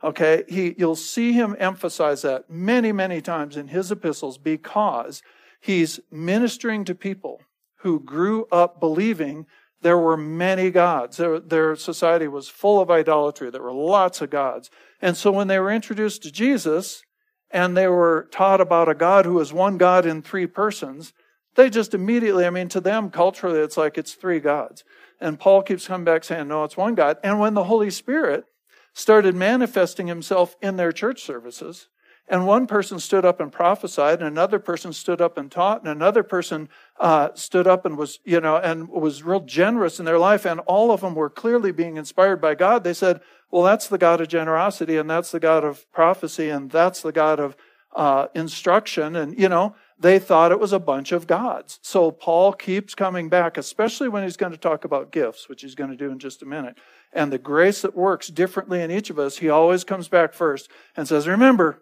Okay. 0.03 0.43
He, 0.47 0.73
you'll 0.77 0.95
see 0.95 1.33
him 1.33 1.55
emphasize 1.59 2.23
that 2.23 2.49
many, 2.49 2.91
many 2.91 3.21
times 3.21 3.57
in 3.57 3.67
his 3.67 3.91
epistles 3.91 4.37
because 4.37 5.21
he's 5.59 5.99
ministering 6.09 6.85
to 6.85 6.95
people 6.95 7.41
who 7.81 7.99
grew 7.99 8.47
up 8.51 8.79
believing 8.79 9.45
there 9.81 9.97
were 9.97 10.17
many 10.17 10.69
gods. 10.69 11.17
Their, 11.17 11.39
their, 11.39 11.75
society 11.75 12.27
was 12.27 12.47
full 12.47 12.79
of 12.79 12.91
idolatry. 12.91 13.49
There 13.49 13.61
were 13.61 13.73
lots 13.73 14.21
of 14.21 14.29
gods. 14.29 14.69
And 15.01 15.17
so 15.17 15.31
when 15.31 15.47
they 15.47 15.59
were 15.59 15.71
introduced 15.71 16.23
to 16.23 16.31
Jesus 16.31 17.03
and 17.49 17.75
they 17.75 17.87
were 17.87 18.27
taught 18.31 18.61
about 18.61 18.89
a 18.89 18.95
God 18.95 19.25
who 19.25 19.39
is 19.39 19.51
one 19.51 19.77
God 19.77 20.05
in 20.05 20.21
three 20.21 20.47
persons, 20.47 21.13
they 21.55 21.69
just 21.69 21.93
immediately, 21.93 22.45
I 22.45 22.49
mean, 22.49 22.69
to 22.69 22.79
them 22.79 23.09
culturally, 23.09 23.59
it's 23.59 23.77
like 23.77 23.97
it's 23.97 24.13
three 24.13 24.39
gods. 24.39 24.83
And 25.19 25.39
Paul 25.39 25.61
keeps 25.61 25.87
coming 25.87 26.05
back 26.05 26.23
saying, 26.23 26.47
no, 26.47 26.63
it's 26.63 26.77
one 26.77 26.95
God. 26.95 27.17
And 27.23 27.39
when 27.39 27.53
the 27.53 27.65
Holy 27.65 27.89
Spirit 27.89 28.45
started 28.93 29.35
manifesting 29.35 30.07
himself 30.07 30.55
in 30.61 30.77
their 30.77 30.91
church 30.91 31.23
services, 31.23 31.87
and 32.27 32.47
one 32.47 32.65
person 32.65 32.99
stood 32.99 33.25
up 33.25 33.41
and 33.41 33.51
prophesied, 33.51 34.19
and 34.19 34.27
another 34.27 34.57
person 34.57 34.93
stood 34.93 35.19
up 35.19 35.37
and 35.37 35.51
taught, 35.51 35.81
and 35.81 35.89
another 35.89 36.23
person 36.23 36.69
uh, 37.01 37.33
stood 37.33 37.65
up 37.65 37.83
and 37.83 37.97
was, 37.97 38.19
you 38.23 38.39
know, 38.39 38.57
and 38.57 38.87
was 38.87 39.23
real 39.23 39.39
generous 39.39 39.97
in 39.97 40.05
their 40.05 40.19
life, 40.19 40.45
and 40.45 40.59
all 40.61 40.91
of 40.91 41.01
them 41.01 41.15
were 41.15 41.31
clearly 41.31 41.71
being 41.71 41.97
inspired 41.97 42.39
by 42.39 42.53
God. 42.53 42.83
They 42.83 42.93
said, 42.93 43.21
"Well, 43.49 43.63
that's 43.63 43.87
the 43.87 43.97
God 43.97 44.21
of 44.21 44.27
generosity, 44.27 44.97
and 44.97 45.09
that's 45.09 45.31
the 45.31 45.39
God 45.39 45.63
of 45.63 45.91
prophecy, 45.91 46.49
and 46.49 46.69
that's 46.69 47.01
the 47.01 47.11
God 47.11 47.39
of 47.39 47.57
uh, 47.95 48.27
instruction," 48.35 49.15
and 49.15 49.37
you 49.37 49.49
know, 49.49 49.75
they 49.99 50.19
thought 50.19 50.51
it 50.51 50.59
was 50.59 50.73
a 50.73 50.79
bunch 50.79 51.11
of 51.11 51.25
gods. 51.25 51.79
So 51.81 52.11
Paul 52.11 52.53
keeps 52.53 52.93
coming 52.93 53.29
back, 53.29 53.57
especially 53.57 54.07
when 54.07 54.21
he's 54.21 54.37
going 54.37 54.51
to 54.51 54.57
talk 54.57 54.85
about 54.85 55.11
gifts, 55.11 55.49
which 55.49 55.63
he's 55.63 55.75
going 55.75 55.89
to 55.89 55.97
do 55.97 56.11
in 56.11 56.19
just 56.19 56.43
a 56.43 56.45
minute, 56.45 56.77
and 57.11 57.33
the 57.33 57.39
grace 57.39 57.81
that 57.81 57.97
works 57.97 58.27
differently 58.27 58.79
in 58.79 58.91
each 58.91 59.09
of 59.09 59.17
us. 59.17 59.39
He 59.39 59.49
always 59.49 59.83
comes 59.83 60.07
back 60.07 60.33
first 60.33 60.69
and 60.95 61.07
says, 61.07 61.27
"Remember." 61.27 61.81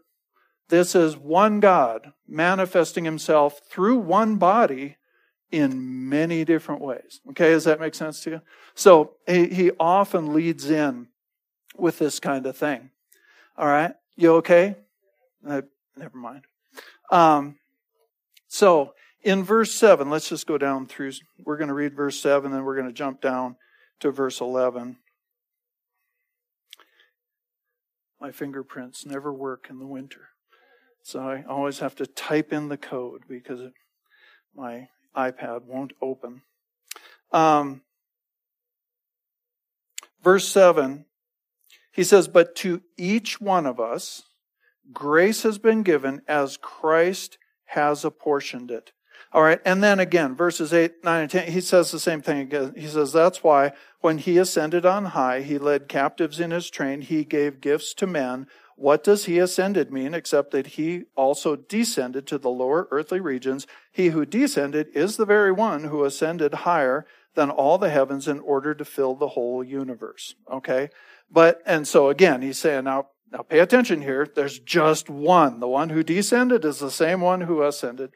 This 0.69 0.93
is 0.93 1.17
one 1.17 1.59
God 1.59 2.13
manifesting 2.27 3.03
himself 3.03 3.59
through 3.71 3.97
one 3.97 4.35
body 4.35 4.97
in 5.51 6.09
many 6.09 6.45
different 6.45 6.81
ways. 6.81 7.21
Okay, 7.31 7.51
does 7.51 7.63
that 7.63 7.79
make 7.79 7.95
sense 7.95 8.21
to 8.21 8.29
you? 8.29 8.41
So 8.75 9.15
he, 9.27 9.47
he 9.47 9.71
often 9.79 10.33
leads 10.33 10.69
in 10.69 11.07
with 11.77 11.99
this 11.99 12.19
kind 12.19 12.45
of 12.45 12.55
thing. 12.55 12.91
All 13.57 13.67
right, 13.67 13.93
you 14.15 14.35
okay? 14.35 14.75
Uh, 15.47 15.61
never 15.95 16.17
mind. 16.17 16.43
Um, 17.11 17.57
so 18.47 18.93
in 19.23 19.43
verse 19.43 19.73
7, 19.73 20.09
let's 20.09 20.29
just 20.29 20.47
go 20.47 20.57
down 20.57 20.85
through. 20.85 21.13
We're 21.43 21.57
going 21.57 21.67
to 21.69 21.73
read 21.73 21.95
verse 21.95 22.19
7, 22.19 22.51
then 22.51 22.63
we're 22.63 22.75
going 22.75 22.87
to 22.87 22.93
jump 22.93 23.21
down 23.21 23.55
to 23.99 24.11
verse 24.11 24.39
11. 24.39 24.97
My 28.21 28.31
fingerprints 28.31 29.05
never 29.05 29.33
work 29.33 29.67
in 29.69 29.79
the 29.79 29.87
winter. 29.87 30.29
So 31.03 31.21
I 31.21 31.43
always 31.47 31.79
have 31.79 31.95
to 31.95 32.05
type 32.05 32.51
in 32.51 32.67
the 32.67 32.77
code 32.77 33.23
because 33.27 33.61
my 34.55 34.89
iPad 35.15 35.63
won't 35.63 35.93
open. 36.01 36.41
Um, 37.31 37.81
verse 40.23 40.47
7, 40.47 41.05
he 41.91 42.03
says, 42.03 42.27
But 42.27 42.55
to 42.57 42.81
each 42.97 43.39
one 43.41 43.65
of 43.65 43.79
us, 43.79 44.23
grace 44.91 45.43
has 45.43 45.57
been 45.57 45.83
given 45.83 46.21
as 46.27 46.57
Christ 46.57 47.37
has 47.65 48.03
apportioned 48.03 48.71
it. 48.71 48.91
All 49.31 49.43
right, 49.43 49.59
and 49.63 49.83
then 49.83 49.99
again, 49.99 50.35
verses 50.35 50.73
8, 50.73 51.03
9, 51.03 51.21
and 51.21 51.29
10, 51.29 51.51
he 51.51 51.61
says 51.61 51.91
the 51.91 51.99
same 51.99 52.21
thing 52.21 52.39
again. 52.39 52.73
He 52.75 52.87
says, 52.87 53.13
That's 53.13 53.43
why 53.43 53.73
when 54.01 54.17
he 54.17 54.39
ascended 54.39 54.87
on 54.87 55.05
high, 55.05 55.41
he 55.41 55.59
led 55.59 55.87
captives 55.87 56.39
in 56.39 56.49
his 56.49 56.69
train, 56.69 57.01
he 57.01 57.23
gave 57.25 57.61
gifts 57.61 57.93
to 57.95 58.07
men. 58.07 58.47
What 58.79 59.03
does 59.03 59.25
he 59.25 59.39
ascended 59.39 59.91
mean 59.91 60.13
except 60.13 60.51
that 60.51 60.67
he 60.67 61.03
also 61.17 61.57
descended 61.57 62.25
to 62.27 62.38
the 62.38 62.50
lower 62.50 62.88
earthly 62.91 63.19
regions? 63.19 63.67
He 63.91 64.07
who 64.07 64.25
descended 64.25 64.88
is 64.93 65.17
the 65.17 65.25
very 65.25 65.51
one 65.51 65.83
who 65.83 66.05
ascended 66.05 66.53
higher 66.53 67.05
than 67.36 67.50
all 67.50 67.77
the 67.77 67.89
heavens 67.89 68.25
in 68.25 68.39
order 68.39 68.74
to 68.74 68.86
fill 68.86 69.15
the 69.15 69.27
whole 69.29 69.65
universe. 69.65 70.33
Okay? 70.50 70.88
But, 71.29 71.62
and 71.65 71.86
so 71.86 72.07
again, 72.07 72.41
he's 72.41 72.57
saying, 72.57 72.86
now, 72.86 73.07
now 73.29 73.41
pay 73.41 73.59
attention 73.59 74.01
here. 74.01 74.25
There's 74.33 74.59
just 74.59 75.09
one. 75.09 75.59
The 75.59 75.67
one 75.67 75.89
who 75.89 76.01
descended 76.01 76.63
is 76.63 76.79
the 76.79 76.89
same 76.89 77.19
one 77.19 77.41
who 77.41 77.62
ascended. 77.62 78.12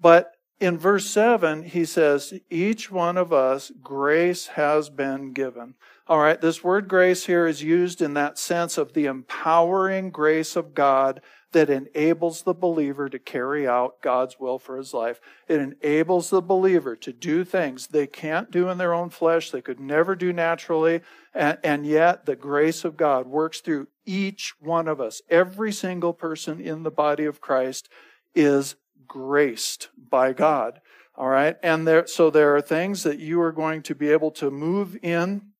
But 0.00 0.32
in 0.62 0.78
verse 0.78 1.10
7, 1.10 1.64
he 1.64 1.84
says, 1.84 2.34
each 2.48 2.88
one 2.88 3.18
of 3.18 3.32
us, 3.32 3.72
grace 3.82 4.46
has 4.46 4.90
been 4.90 5.32
given. 5.32 5.74
All 6.06 6.20
right, 6.20 6.40
this 6.40 6.62
word 6.62 6.86
grace 6.86 7.26
here 7.26 7.48
is 7.48 7.64
used 7.64 8.00
in 8.00 8.14
that 8.14 8.38
sense 8.38 8.78
of 8.78 8.92
the 8.92 9.06
empowering 9.06 10.10
grace 10.10 10.54
of 10.54 10.72
God 10.72 11.20
that 11.50 11.68
enables 11.68 12.42
the 12.42 12.54
believer 12.54 13.08
to 13.08 13.18
carry 13.18 13.66
out 13.66 14.00
God's 14.02 14.38
will 14.38 14.60
for 14.60 14.76
his 14.76 14.94
life. 14.94 15.20
It 15.48 15.60
enables 15.60 16.30
the 16.30 16.40
believer 16.40 16.94
to 16.94 17.12
do 17.12 17.42
things 17.42 17.88
they 17.88 18.06
can't 18.06 18.52
do 18.52 18.68
in 18.68 18.78
their 18.78 18.94
own 18.94 19.10
flesh, 19.10 19.50
they 19.50 19.62
could 19.62 19.80
never 19.80 20.14
do 20.14 20.32
naturally, 20.32 21.00
and, 21.34 21.58
and, 21.64 21.84
yet 21.84 22.24
the 22.24 22.36
grace 22.36 22.84
of 22.84 22.96
God 22.96 23.26
works 23.26 23.60
through 23.60 23.88
each 24.06 24.54
one 24.60 24.86
of 24.86 25.00
us. 25.00 25.22
Every 25.28 25.72
single 25.72 26.12
person 26.12 26.60
in 26.60 26.84
the 26.84 26.90
body 26.92 27.24
of 27.24 27.40
Christ 27.40 27.88
is 28.34 28.76
graced 29.06 29.88
by 29.96 30.32
God. 30.32 30.80
All 31.14 31.28
right, 31.28 31.56
and 31.62 31.86
there, 31.86 32.06
so 32.06 32.30
there 32.30 32.56
are 32.56 32.62
things 32.62 33.02
that 33.02 33.18
you 33.18 33.40
are 33.42 33.52
going 33.52 33.82
to 33.82 33.94
be 33.94 34.10
able 34.10 34.30
to 34.32 34.50
move 34.50 34.96
in 35.02 35.52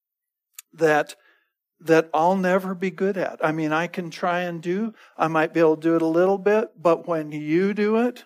that 0.72 1.14
that 1.84 2.08
I'll 2.14 2.36
never 2.36 2.76
be 2.76 2.90
good 2.90 3.16
at. 3.16 3.44
I 3.44 3.50
mean, 3.50 3.72
I 3.72 3.88
can 3.88 4.08
try 4.08 4.42
and 4.42 4.62
do, 4.62 4.94
I 5.18 5.26
might 5.26 5.52
be 5.52 5.58
able 5.58 5.74
to 5.76 5.82
do 5.82 5.96
it 5.96 6.02
a 6.02 6.06
little 6.06 6.38
bit, 6.38 6.70
but 6.80 7.08
when 7.08 7.32
you 7.32 7.74
do 7.74 7.96
it, 7.96 8.24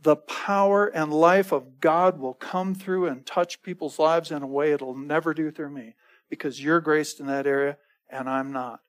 the 0.00 0.16
power 0.16 0.86
and 0.86 1.12
life 1.12 1.52
of 1.52 1.80
God 1.80 2.18
will 2.18 2.34
come 2.34 2.74
through 2.74 3.06
and 3.06 3.26
touch 3.26 3.62
people's 3.62 3.98
lives 3.98 4.30
in 4.30 4.42
a 4.42 4.46
way 4.46 4.72
it'll 4.72 4.96
never 4.96 5.34
do 5.34 5.50
through 5.50 5.70
me 5.70 5.94
because 6.30 6.62
you're 6.62 6.80
graced 6.80 7.20
in 7.20 7.26
that 7.26 7.46
area 7.46 7.76
and 8.08 8.28
I'm 8.28 8.52
not. 8.52 8.80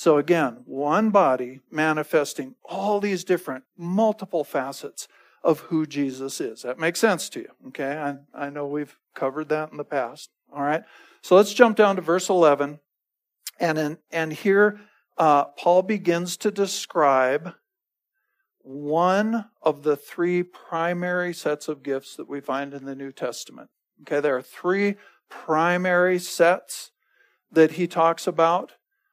So 0.00 0.16
again, 0.16 0.62
one 0.64 1.10
body 1.10 1.60
manifesting 1.70 2.54
all 2.64 3.00
these 3.00 3.22
different, 3.22 3.64
multiple 3.76 4.44
facets 4.44 5.08
of 5.44 5.60
who 5.60 5.84
Jesus 5.84 6.40
is. 6.40 6.62
That 6.62 6.78
makes 6.78 6.98
sense 6.98 7.28
to 7.28 7.40
you. 7.40 7.50
Okay. 7.68 7.98
I, 7.98 8.16
I 8.46 8.48
know 8.48 8.66
we've 8.66 8.96
covered 9.14 9.50
that 9.50 9.72
in 9.72 9.76
the 9.76 9.84
past. 9.84 10.30
All 10.56 10.62
right. 10.62 10.84
So 11.20 11.36
let's 11.36 11.52
jump 11.52 11.76
down 11.76 11.96
to 11.96 12.00
verse 12.00 12.30
11. 12.30 12.80
And, 13.60 13.76
in, 13.76 13.98
and 14.10 14.32
here, 14.32 14.80
uh, 15.18 15.44
Paul 15.58 15.82
begins 15.82 16.38
to 16.38 16.50
describe 16.50 17.52
one 18.62 19.50
of 19.60 19.82
the 19.82 19.96
three 19.96 20.42
primary 20.42 21.34
sets 21.34 21.68
of 21.68 21.82
gifts 21.82 22.16
that 22.16 22.26
we 22.26 22.40
find 22.40 22.72
in 22.72 22.86
the 22.86 22.96
New 22.96 23.12
Testament. 23.12 23.68
Okay, 24.00 24.20
there 24.20 24.38
are 24.38 24.40
three 24.40 24.94
primary 25.28 26.18
sets 26.18 26.90
that 27.52 27.72
he 27.72 27.86
talks 27.86 28.26
about. 28.26 28.72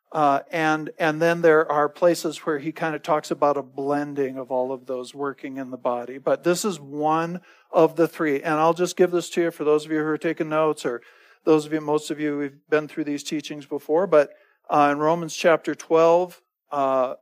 Uh, 0.10 0.40
and 0.52 0.90
and 0.98 1.22
then 1.22 1.42
there 1.42 1.70
are 1.70 1.90
places 1.90 2.46
where 2.46 2.60
he 2.60 2.72
kind 2.72 2.96
of 2.96 3.04
talks 3.04 3.30
about 3.30 3.58
a 3.58 3.62
blending 3.62 4.38
of 4.38 4.52
all 4.52 4.72
of 4.72 4.86
those 4.86 5.14
working 5.14 5.58
in 5.58 5.70
the 5.70 5.78
body. 5.78 6.18
But 6.18 6.44
this 6.44 6.64
is 6.64 6.80
one 6.80 7.42
of 7.72 7.98
the 7.98 8.08
three, 8.08 8.42
and 8.42 8.56
I'll 8.56 8.74
just 8.74 8.96
give 8.96 9.12
this 9.12 9.30
to 9.32 9.42
you 9.42 9.52
for 9.52 9.66
those 9.66 9.86
of 9.86 9.92
you 9.92 9.98
who 9.98 10.06
are 10.06 10.18
taking 10.18 10.48
notes, 10.48 10.86
or 10.86 11.02
those 11.44 11.66
of 11.66 11.74
you, 11.74 11.82
most 11.82 12.10
of 12.10 12.20
you, 12.20 12.38
we've 12.38 12.70
been 12.70 12.88
through 12.88 13.04
these 13.04 13.24
teachings 13.24 13.66
before. 13.66 14.08
But 14.08 14.30
uh, 14.70 14.90
in 14.94 15.00
Romans 15.00 15.36
chapter 15.36 15.76
twelve, 15.76 16.42
uh, 16.72 17.16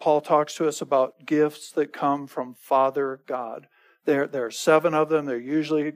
Paul 0.00 0.20
talks 0.20 0.54
to 0.56 0.66
us 0.66 0.80
about 0.80 1.24
gifts 1.24 1.70
that 1.72 1.92
come 1.92 2.26
from 2.26 2.54
Father 2.54 3.20
God. 3.26 3.68
There, 4.04 4.26
there 4.26 4.46
are 4.46 4.50
seven 4.50 4.94
of 4.94 5.08
them. 5.08 5.26
They're 5.26 5.38
usually 5.38 5.92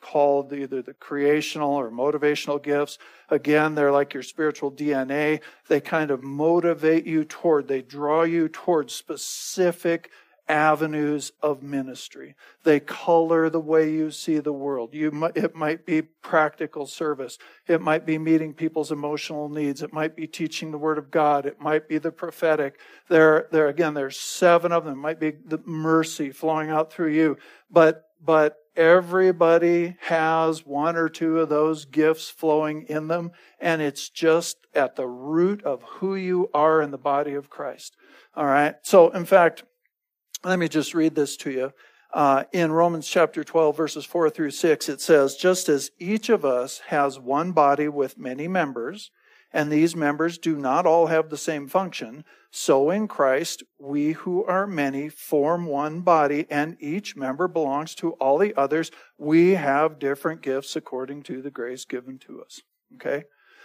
called 0.00 0.52
either 0.52 0.82
the 0.82 0.94
creational 0.94 1.74
or 1.74 1.90
motivational 1.90 2.62
gifts. 2.62 2.98
Again, 3.28 3.74
they're 3.74 3.92
like 3.92 4.14
your 4.14 4.22
spiritual 4.22 4.72
DNA. 4.72 5.40
They 5.68 5.80
kind 5.80 6.10
of 6.10 6.22
motivate 6.22 7.06
you 7.06 7.24
toward, 7.24 7.68
they 7.68 7.82
draw 7.82 8.22
you 8.22 8.48
toward 8.48 8.90
specific 8.90 10.10
avenues 10.48 11.32
of 11.42 11.62
ministry. 11.62 12.34
They 12.64 12.80
color 12.80 13.50
the 13.50 13.60
way 13.60 13.90
you 13.90 14.10
see 14.10 14.38
the 14.38 14.52
world. 14.52 14.94
You, 14.94 15.30
it 15.34 15.54
might 15.54 15.84
be 15.84 16.02
practical 16.02 16.86
service. 16.86 17.38
It 17.66 17.80
might 17.80 18.06
be 18.06 18.18
meeting 18.18 18.54
people's 18.54 18.90
emotional 18.90 19.48
needs. 19.48 19.82
It 19.82 19.92
might 19.92 20.16
be 20.16 20.26
teaching 20.26 20.70
the 20.70 20.78
Word 20.78 20.98
of 20.98 21.10
God. 21.10 21.46
It 21.46 21.60
might 21.60 21.88
be 21.88 21.98
the 21.98 22.10
prophetic. 22.10 22.78
There, 23.08 23.48
there 23.52 23.68
again, 23.68 23.94
there's 23.94 24.18
seven 24.18 24.72
of 24.72 24.84
them. 24.84 24.94
It 24.94 25.02
might 25.02 25.20
be 25.20 25.32
the 25.32 25.60
mercy 25.64 26.30
flowing 26.30 26.70
out 26.70 26.92
through 26.92 27.12
you. 27.12 27.36
But, 27.70 28.08
but 28.24 28.56
everybody 28.78 29.96
has 30.02 30.64
one 30.64 30.96
or 30.96 31.08
two 31.08 31.40
of 31.40 31.48
those 31.48 31.84
gifts 31.84 32.30
flowing 32.30 32.84
in 32.88 33.08
them, 33.08 33.32
and 33.58 33.82
it's 33.82 34.08
just 34.08 34.56
at 34.72 34.94
the 34.94 35.06
root 35.06 35.62
of 35.64 35.82
who 35.82 36.14
you 36.14 36.48
are 36.54 36.80
in 36.80 36.92
the 36.92 36.96
body 36.96 37.34
of 37.34 37.50
Christ. 37.50 37.96
All 38.36 38.46
right. 38.46 38.76
So, 38.82 39.10
in 39.10 39.26
fact, 39.26 39.64
let 40.44 40.60
me 40.60 40.68
just 40.68 40.94
read 40.94 41.16
this 41.16 41.36
to 41.38 41.50
you. 41.50 41.72
Uh, 42.14 42.44
in 42.52 42.70
Romans 42.70 43.08
chapter 43.08 43.42
12, 43.42 43.76
verses 43.76 44.04
4 44.04 44.30
through 44.30 44.52
6, 44.52 44.88
it 44.88 45.00
says, 45.00 45.34
Just 45.34 45.68
as 45.68 45.90
each 45.98 46.28
of 46.28 46.44
us 46.44 46.80
has 46.86 47.18
one 47.18 47.50
body 47.52 47.88
with 47.88 48.16
many 48.16 48.46
members, 48.46 49.10
and 49.52 49.70
these 49.70 49.96
members 49.96 50.38
do 50.38 50.56
not 50.56 50.86
all 50.86 51.08
have 51.08 51.28
the 51.28 51.36
same 51.36 51.66
function, 51.66 52.24
so 52.50 52.90
in 52.90 53.08
Christ, 53.08 53.62
we 53.78 54.12
who 54.12 54.44
are 54.44 54.66
many 54.66 55.08
form 55.08 55.66
one 55.66 56.00
body, 56.00 56.46
and 56.50 56.76
each 56.80 57.14
member 57.14 57.46
belongs 57.46 57.94
to 57.96 58.12
all 58.12 58.38
the 58.38 58.54
others. 58.56 58.90
We 59.18 59.54
have 59.54 59.98
different 59.98 60.40
gifts 60.40 60.74
according 60.74 61.24
to 61.24 61.42
the 61.42 61.50
grace 61.50 61.84
given 61.84 62.18
to 62.20 62.42
us. 62.42 62.62
Okay? 62.94 63.24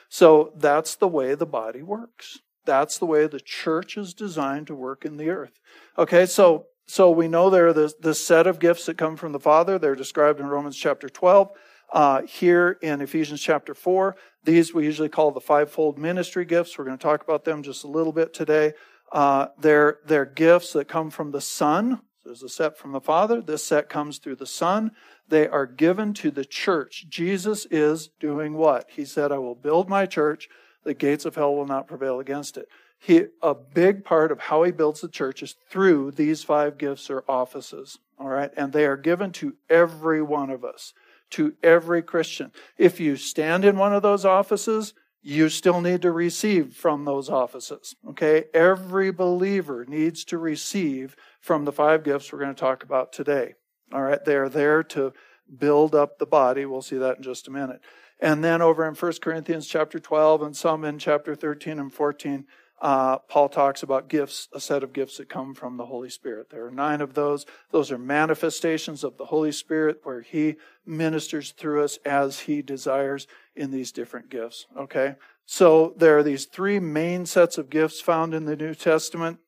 So 0.09 0.53
that's 0.57 0.95
the 0.95 1.07
way 1.07 1.33
the 1.33 1.45
body 1.45 1.81
works. 1.81 2.39
That's 2.65 2.97
the 2.97 3.05
way 3.05 3.25
the 3.27 3.39
church 3.39 3.97
is 3.97 4.13
designed 4.13 4.67
to 4.67 4.75
work 4.75 5.05
in 5.05 5.17
the 5.17 5.29
earth. 5.29 5.59
Okay, 5.97 6.25
so 6.25 6.67
so 6.85 7.09
we 7.09 7.27
know 7.27 7.49
there 7.49 7.67
are 7.67 7.73
the, 7.73 7.93
the 7.99 8.13
set 8.13 8.45
of 8.45 8.59
gifts 8.59 8.85
that 8.85 8.97
come 8.97 9.15
from 9.15 9.31
the 9.31 9.39
Father. 9.39 9.79
They're 9.79 9.95
described 9.95 10.39
in 10.39 10.47
Romans 10.47 10.77
chapter 10.77 11.07
12. 11.07 11.49
Uh, 11.91 12.23
here 12.23 12.77
in 12.81 13.01
Ephesians 13.01 13.41
chapter 13.41 13.73
4, 13.73 14.15
these 14.43 14.73
we 14.73 14.85
usually 14.85 15.09
call 15.09 15.31
the 15.31 15.39
fivefold 15.39 15.97
ministry 15.97 16.45
gifts. 16.45 16.77
We're 16.77 16.85
going 16.85 16.97
to 16.97 17.03
talk 17.03 17.21
about 17.21 17.43
them 17.43 17.63
just 17.63 17.83
a 17.83 17.87
little 17.87 18.13
bit 18.13 18.33
today. 18.33 18.73
Uh, 19.11 19.47
they're, 19.59 19.99
they're 20.05 20.25
gifts 20.25 20.73
that 20.73 20.87
come 20.87 21.09
from 21.09 21.31
the 21.31 21.41
Son. 21.41 22.01
There's 22.25 22.41
a 22.41 22.49
set 22.49 22.77
from 22.77 22.93
the 22.93 23.01
Father. 23.01 23.41
This 23.41 23.63
set 23.63 23.89
comes 23.89 24.17
through 24.17 24.37
the 24.37 24.47
Son. 24.47 24.91
They 25.27 25.47
are 25.47 25.67
given 25.67 26.13
to 26.15 26.31
the 26.31 26.45
church. 26.45 27.05
Jesus 27.09 27.67
is 27.69 28.09
doing 28.19 28.53
what? 28.53 28.89
He 28.89 29.05
said, 29.05 29.31
I 29.31 29.37
will 29.37 29.55
build 29.55 29.89
my 29.89 30.05
church 30.05 30.49
the 30.83 30.93
gates 30.93 31.25
of 31.25 31.35
hell 31.35 31.55
will 31.55 31.65
not 31.65 31.87
prevail 31.87 32.19
against 32.19 32.57
it. 32.57 32.67
He, 32.99 33.25
a 33.41 33.53
big 33.53 34.05
part 34.05 34.31
of 34.31 34.39
how 34.39 34.63
he 34.63 34.71
builds 34.71 35.01
the 35.01 35.09
church 35.09 35.43
is 35.43 35.55
through 35.69 36.11
these 36.11 36.43
five 36.43 36.77
gifts 36.77 37.09
or 37.09 37.23
offices. 37.27 37.99
All 38.17 38.29
right. 38.29 38.51
And 38.55 38.71
they 38.71 38.85
are 38.85 38.97
given 38.97 39.31
to 39.33 39.55
every 39.69 40.21
one 40.21 40.49
of 40.49 40.63
us, 40.63 40.93
to 41.33 41.53
every 41.61 42.01
Christian. 42.01 42.51
If 42.77 42.99
you 42.99 43.15
stand 43.15 43.65
in 43.65 43.77
one 43.77 43.93
of 43.93 44.01
those 44.01 44.25
offices, 44.25 44.93
you 45.21 45.49
still 45.49 45.81
need 45.81 46.01
to 46.01 46.11
receive 46.11 46.75
from 46.75 47.05
those 47.05 47.29
offices. 47.29 47.95
Okay. 48.09 48.45
Every 48.53 49.11
believer 49.11 49.85
needs 49.85 50.25
to 50.25 50.37
receive 50.37 51.15
from 51.39 51.65
the 51.65 51.71
five 51.71 52.03
gifts 52.03 52.31
we're 52.31 52.39
going 52.39 52.53
to 52.53 52.59
talk 52.59 52.83
about 52.83 53.13
today. 53.13 53.55
All 53.93 54.01
right. 54.01 54.23
They 54.23 54.35
are 54.35 54.49
there 54.49 54.83
to 54.83 55.13
build 55.57 55.95
up 55.95 56.19
the 56.19 56.25
body. 56.25 56.65
We'll 56.65 56.81
see 56.81 56.97
that 56.97 57.17
in 57.17 57.23
just 57.23 57.47
a 57.47 57.51
minute. 57.51 57.79
And 58.19 58.43
then 58.43 58.61
over 58.61 58.87
in 58.87 58.95
1 58.95 59.13
Corinthians 59.21 59.67
chapter 59.67 59.99
12 59.99 60.41
and 60.41 60.55
some 60.55 60.83
in 60.83 60.99
chapter 60.99 61.35
13 61.35 61.79
and 61.79 61.93
14, 61.93 62.45
uh, 62.83 63.17
Paul 63.29 63.47
talks 63.47 63.81
about 63.81 64.09
gifts, 64.09 64.49
a 64.51 64.59
set 64.59 64.83
of 64.83 64.91
gifts 64.91 65.15
that 65.15 65.29
come 65.29 65.53
from 65.53 65.77
the 65.77 65.85
Holy 65.85 66.09
Spirit. 66.09 66.49
There 66.49 66.65
are 66.65 66.71
nine 66.71 66.99
of 66.99 67.13
those. 67.13 67.45
Those 67.71 67.93
are 67.93 67.97
manifestations 67.97 69.05
of 69.05 69.17
the 69.17 69.27
Holy 69.27 69.53
Spirit 69.53 70.01
where 70.03 70.19
He 70.19 70.57
ministers 70.85 71.51
through 71.51 71.85
us 71.85 71.97
as 72.05 72.41
He 72.41 72.61
desires 72.61 73.25
in 73.55 73.71
these 73.71 73.93
different 73.93 74.29
gifts. 74.29 74.65
Okay? 74.77 75.15
So 75.45 75.93
there 75.95 76.17
are 76.17 76.23
these 76.23 76.43
three 76.43 76.77
main 76.81 77.25
sets 77.25 77.57
of 77.57 77.69
gifts 77.69 78.01
found 78.01 78.33
in 78.33 78.43
the 78.43 78.57
New 78.57 78.75
Testament. 78.75 79.39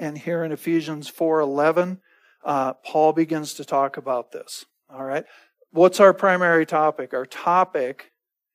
And 0.00 0.16
here 0.16 0.42
in 0.42 0.50
Ephesians 0.50 1.10
4.11, 1.10 2.00
uh, 2.46 2.72
Paul 2.82 3.12
begins 3.12 3.52
to 3.54 3.66
talk 3.66 3.98
about 3.98 4.32
this. 4.32 4.64
All 4.88 5.04
right? 5.04 5.26
What's 5.70 6.00
our 6.00 6.14
primary 6.14 6.64
topic? 6.64 7.12
Our 7.12 7.26
topic 7.26 8.12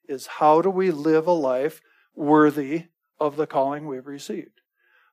is 0.08 0.26
how 0.26 0.63
do 0.63 0.72
we 0.72 0.89
live 0.89 1.28
a 1.28 1.32
life 1.32 1.80
worthy 2.15 2.86
of 3.19 3.36
the 3.36 3.47
calling 3.47 3.88
we've 3.88 4.08
received? 4.08 4.62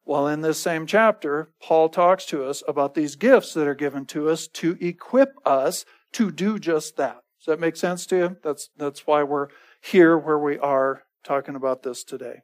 Well, 0.04 0.28
in 0.28 0.40
this 0.40 0.60
same 0.60 0.86
chapter, 0.86 1.50
Paul 1.60 1.88
talks 1.88 2.26
to 2.26 2.44
us 2.44 2.62
about 2.68 2.94
these 2.94 3.16
gifts 3.16 3.54
that 3.54 3.66
are 3.66 3.74
given 3.74 4.06
to 4.06 4.28
us 4.28 4.46
to 4.48 4.78
equip 4.80 5.34
us 5.44 5.84
to 6.12 6.30
do 6.30 6.58
just 6.58 6.96
that. 6.96 7.22
Does 7.40 7.46
that 7.46 7.60
make 7.60 7.76
sense 7.76 8.06
to 8.06 8.16
you? 8.16 8.36
That's, 8.42 8.70
that's 8.76 9.06
why 9.06 9.24
we're 9.24 9.48
here 9.80 10.16
where 10.16 10.38
we 10.38 10.58
are 10.58 11.02
talking 11.24 11.56
about 11.56 11.82
this 11.82 12.04
today. 12.04 12.42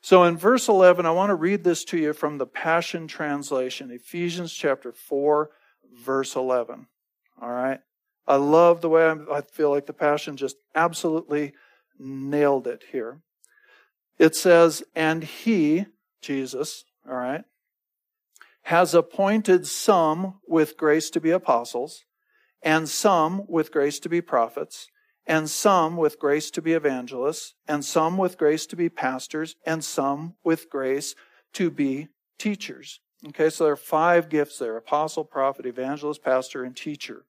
So 0.00 0.24
in 0.24 0.36
verse 0.36 0.68
11, 0.68 1.06
I 1.06 1.10
want 1.10 1.30
to 1.30 1.34
read 1.34 1.64
this 1.64 1.84
to 1.86 1.98
you 1.98 2.12
from 2.12 2.38
the 2.38 2.46
Passion 2.46 3.08
Translation, 3.08 3.90
Ephesians 3.90 4.52
chapter 4.52 4.92
4, 4.92 5.50
verse 6.04 6.36
11. 6.36 6.86
All 7.40 7.50
right. 7.50 7.80
I 8.26 8.36
love 8.36 8.80
the 8.80 8.88
way 8.88 9.06
I'm, 9.06 9.26
i 9.32 9.40
feel 9.40 9.70
like 9.70 9.86
the 9.86 9.92
Passion 9.92 10.36
just 10.36 10.56
absolutely 10.74 11.54
nailed 11.98 12.66
it 12.66 12.82
here. 12.90 13.20
It 14.18 14.34
says, 14.34 14.82
and 14.94 15.24
he, 15.24 15.86
Jesus, 16.22 16.84
all 17.08 17.16
right, 17.16 17.44
has 18.62 18.94
appointed 18.94 19.66
some 19.66 20.40
with 20.48 20.76
grace 20.76 21.10
to 21.10 21.20
be 21.20 21.30
apostles, 21.30 22.04
and 22.62 22.88
some 22.88 23.44
with 23.46 23.70
grace 23.70 24.00
to 24.00 24.08
be 24.08 24.20
prophets, 24.20 24.88
and 25.26 25.48
some 25.50 25.96
with 25.96 26.18
grace 26.18 26.50
to 26.50 26.62
be 26.62 26.72
evangelists, 26.72 27.54
and 27.68 27.84
some 27.84 28.16
with 28.16 28.38
grace 28.38 28.66
to 28.66 28.76
be 28.76 28.88
pastors, 28.88 29.54
and 29.64 29.84
some 29.84 30.34
with 30.42 30.68
grace 30.70 31.14
to 31.52 31.70
be 31.70 32.08
teachers. 32.38 33.00
Okay, 33.28 33.50
so 33.50 33.64
there 33.64 33.72
are 33.72 33.76
five 33.76 34.28
gifts 34.28 34.58
there 34.58 34.76
apostle, 34.76 35.24
prophet, 35.24 35.66
evangelist, 35.66 36.22
pastor, 36.22 36.64
and 36.64 36.76
teacher. 36.76 37.24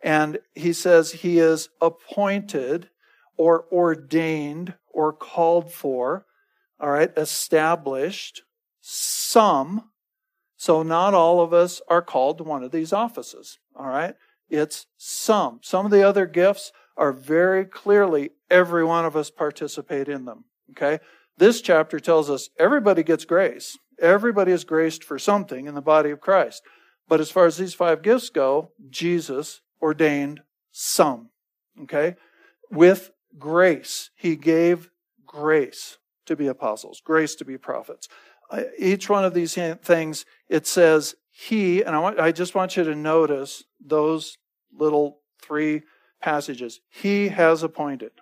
And 0.00 0.38
he 0.54 0.72
says 0.72 1.12
he 1.12 1.38
is 1.38 1.68
appointed 1.80 2.88
or 3.36 3.66
ordained 3.70 4.74
or 4.88 5.12
called 5.12 5.72
for, 5.72 6.26
all 6.80 6.90
right, 6.90 7.10
established 7.16 8.42
some. 8.80 9.90
So 10.56 10.82
not 10.82 11.14
all 11.14 11.40
of 11.40 11.52
us 11.52 11.80
are 11.88 12.02
called 12.02 12.38
to 12.38 12.44
one 12.44 12.62
of 12.62 12.72
these 12.72 12.92
offices, 12.92 13.58
all 13.76 13.86
right? 13.86 14.14
It's 14.48 14.86
some. 14.96 15.60
Some 15.62 15.84
of 15.84 15.92
the 15.92 16.02
other 16.02 16.26
gifts 16.26 16.72
are 16.96 17.12
very 17.12 17.64
clearly 17.64 18.30
every 18.50 18.84
one 18.84 19.04
of 19.04 19.16
us 19.16 19.30
participate 19.30 20.08
in 20.08 20.24
them, 20.24 20.44
okay? 20.70 20.98
This 21.36 21.60
chapter 21.60 22.00
tells 22.00 22.28
us 22.28 22.50
everybody 22.58 23.04
gets 23.04 23.24
grace. 23.24 23.78
Everybody 24.00 24.52
is 24.52 24.64
graced 24.64 25.04
for 25.04 25.18
something 25.18 25.66
in 25.66 25.74
the 25.74 25.80
body 25.80 26.10
of 26.10 26.20
Christ. 26.20 26.62
But 27.08 27.20
as 27.20 27.30
far 27.30 27.46
as 27.46 27.56
these 27.56 27.74
five 27.74 28.02
gifts 28.02 28.28
go, 28.28 28.72
Jesus 28.90 29.60
ordained 29.80 30.40
some. 30.72 31.30
Okay? 31.82 32.16
With 32.70 33.10
grace. 33.38 34.10
He 34.16 34.36
gave 34.36 34.90
grace 35.26 35.97
to 36.28 36.36
be 36.36 36.46
apostles, 36.46 37.02
grace 37.04 37.34
to 37.34 37.44
be 37.44 37.58
prophets. 37.58 38.08
Each 38.78 39.10
one 39.10 39.24
of 39.24 39.34
these 39.34 39.54
things, 39.82 40.24
it 40.48 40.66
says 40.66 41.14
he, 41.30 41.82
and 41.82 41.94
I, 41.94 41.98
want, 41.98 42.18
I 42.18 42.32
just 42.32 42.54
want 42.54 42.76
you 42.76 42.84
to 42.84 42.94
notice 42.94 43.64
those 43.84 44.38
little 44.72 45.18
three 45.42 45.82
passages. 46.20 46.80
He 46.88 47.28
has 47.28 47.62
appointed. 47.62 48.12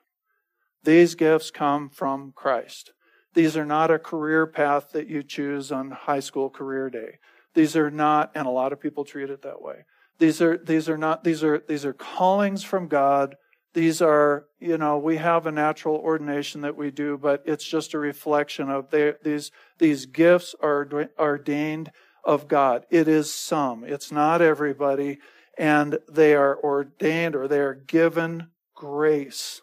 These 0.83 1.15
gifts 1.15 1.51
come 1.51 1.89
from 1.89 2.33
Christ. 2.35 2.93
These 3.35 3.57
are 3.57 3.67
not 3.67 3.91
a 3.91 3.99
career 3.99 4.47
path 4.47 4.91
that 4.93 5.09
you 5.09 5.23
choose 5.23 5.71
on 5.71 5.91
high 5.91 6.21
school 6.21 6.51
career 6.51 6.91
day. 6.91 7.19
These 7.55 7.77
are 7.77 7.91
not, 7.91 8.33
and 8.35 8.47
a 8.47 8.51
lot 8.51 8.73
of 8.73 8.81
people 8.81 9.05
treat 9.05 9.31
it 9.31 9.43
that 9.43 9.63
way. 9.63 9.85
These 10.19 10.41
are, 10.41 10.57
these 10.57 10.89
are 10.89 10.99
not, 10.99 11.25
these 11.25 11.45
are, 11.45 11.63
these 11.69 11.85
are 11.85 11.93
callings 11.93 12.63
from 12.63 12.89
God 12.89 13.37
these 13.77 14.01
are, 14.01 14.47
you 14.59 14.79
know, 14.79 14.97
we 14.97 15.19
have 15.19 15.45
a 15.45 15.53
natural 15.53 15.97
ordination 15.97 16.63
that 16.63 16.79
we 16.79 16.91
do, 16.91 17.19
but 17.19 17.43
it's 17.45 17.63
just 17.63 17.93
a 17.93 17.99
reflection 17.99 18.71
of 18.71 18.89
they, 18.89 19.13
these, 19.23 19.51
these 19.79 20.07
gifts 20.07 20.55
are 20.63 20.89
ordained 21.19 21.93
of 22.25 22.49
God. 22.49 22.87
It 22.89 23.07
is 23.07 23.35
some, 23.35 23.85
it's 23.85 24.11
not 24.11 24.41
everybody, 24.41 25.19
and 25.59 25.99
they 26.11 26.35
are 26.35 26.59
ordained 26.59 27.37
or 27.37 27.47
they 27.47 27.59
are 27.59 27.75
given 27.75 28.49
grace. 28.75 29.61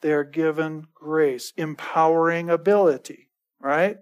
They 0.00 0.12
are 0.12 0.24
given 0.24 0.86
grace, 0.94 1.52
empowering 1.54 2.48
ability, 2.48 3.28
right? 3.60 3.98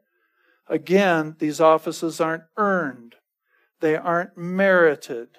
Again, 0.68 1.34
these 1.40 1.60
offices 1.60 2.20
aren't 2.20 2.44
earned. 2.56 3.16
They 3.80 3.96
aren't 3.96 4.38
merited. 4.38 5.30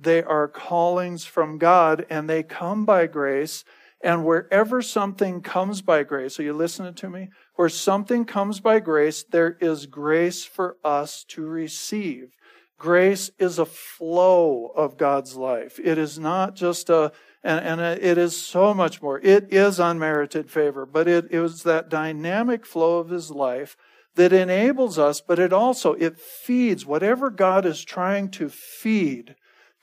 They 0.00 0.22
are 0.22 0.48
callings 0.48 1.24
from 1.24 1.58
God 1.58 2.06
and 2.10 2.28
they 2.28 2.42
come 2.42 2.84
by 2.84 3.06
grace. 3.06 3.64
And 4.02 4.24
wherever 4.24 4.82
something 4.82 5.40
comes 5.40 5.80
by 5.80 6.02
grace, 6.02 6.38
are 6.38 6.42
you 6.42 6.52
listening 6.52 6.94
to 6.94 7.08
me? 7.08 7.30
Where 7.56 7.70
something 7.70 8.24
comes 8.24 8.60
by 8.60 8.80
grace, 8.80 9.24
there 9.24 9.56
is 9.60 9.86
grace 9.86 10.44
for 10.44 10.76
us 10.84 11.24
to 11.28 11.46
receive. 11.46 12.34
Grace 12.76 13.30
is 13.38 13.58
a 13.58 13.64
flow 13.64 14.66
of 14.76 14.98
God's 14.98 15.36
life. 15.36 15.80
It 15.82 15.96
is 15.96 16.18
not 16.18 16.54
just 16.54 16.90
a, 16.90 17.12
and, 17.42 17.80
and 17.80 17.80
it 17.80 18.18
is 18.18 18.38
so 18.38 18.74
much 18.74 19.00
more. 19.00 19.20
It 19.20 19.52
is 19.52 19.78
unmerited 19.78 20.50
favor, 20.50 20.84
but 20.84 21.08
it 21.08 21.32
is 21.32 21.62
that 21.62 21.88
dynamic 21.88 22.66
flow 22.66 22.98
of 22.98 23.08
his 23.08 23.30
life 23.30 23.76
that 24.16 24.32
enables 24.32 24.98
us, 24.98 25.20
but 25.20 25.38
it 25.38 25.52
also, 25.52 25.94
it 25.94 26.18
feeds 26.18 26.84
whatever 26.84 27.30
God 27.30 27.64
is 27.64 27.84
trying 27.84 28.30
to 28.32 28.48
feed 28.48 29.34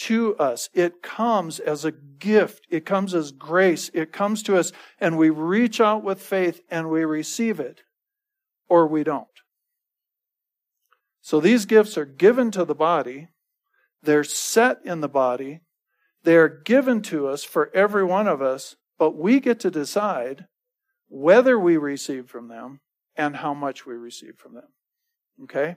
to 0.08 0.36
us. 0.38 0.68
It 0.74 1.04
comes 1.04 1.60
as 1.60 1.86
a 1.86 1.92
gift. 1.92 2.66
It 2.72 2.86
comes 2.86 3.14
as 3.14 3.32
grace. 3.32 3.92
It 3.94 4.12
comes 4.12 4.42
to 4.44 4.58
us 4.58 4.72
and 5.00 5.16
we 5.16 5.30
reach 5.30 5.80
out 5.80 6.04
with 6.04 6.20
faith 6.20 6.62
and 6.72 6.90
we 6.90 7.06
receive 7.06 7.60
it 7.60 7.82
or 8.68 8.88
we 8.88 9.04
don't. 9.04 9.28
So 11.22 11.40
these 11.40 11.68
gifts 11.68 12.00
are 12.00 12.06
given 12.06 12.50
to 12.52 12.66
the 12.66 12.74
body. 12.74 13.28
They're 14.02 14.24
set 14.24 14.80
in 14.84 15.02
the 15.02 15.08
body. 15.08 15.62
They're 16.24 16.50
given 16.50 17.04
to 17.04 17.28
us 17.28 17.44
for 17.44 17.70
every 17.76 18.04
one 18.04 18.28
of 18.28 18.42
us, 18.42 18.76
but 18.98 19.16
we 19.16 19.40
get 19.40 19.60
to 19.60 19.70
decide 19.70 20.48
whether 21.10 21.60
we 21.60 21.78
receive 21.78 22.28
from 22.28 22.48
them 22.48 22.80
and 23.16 23.36
how 23.36 23.54
much 23.54 23.86
we 23.86 23.94
receive 23.94 24.36
from 24.38 24.56
them. 24.56 24.70
Okay? 25.44 25.76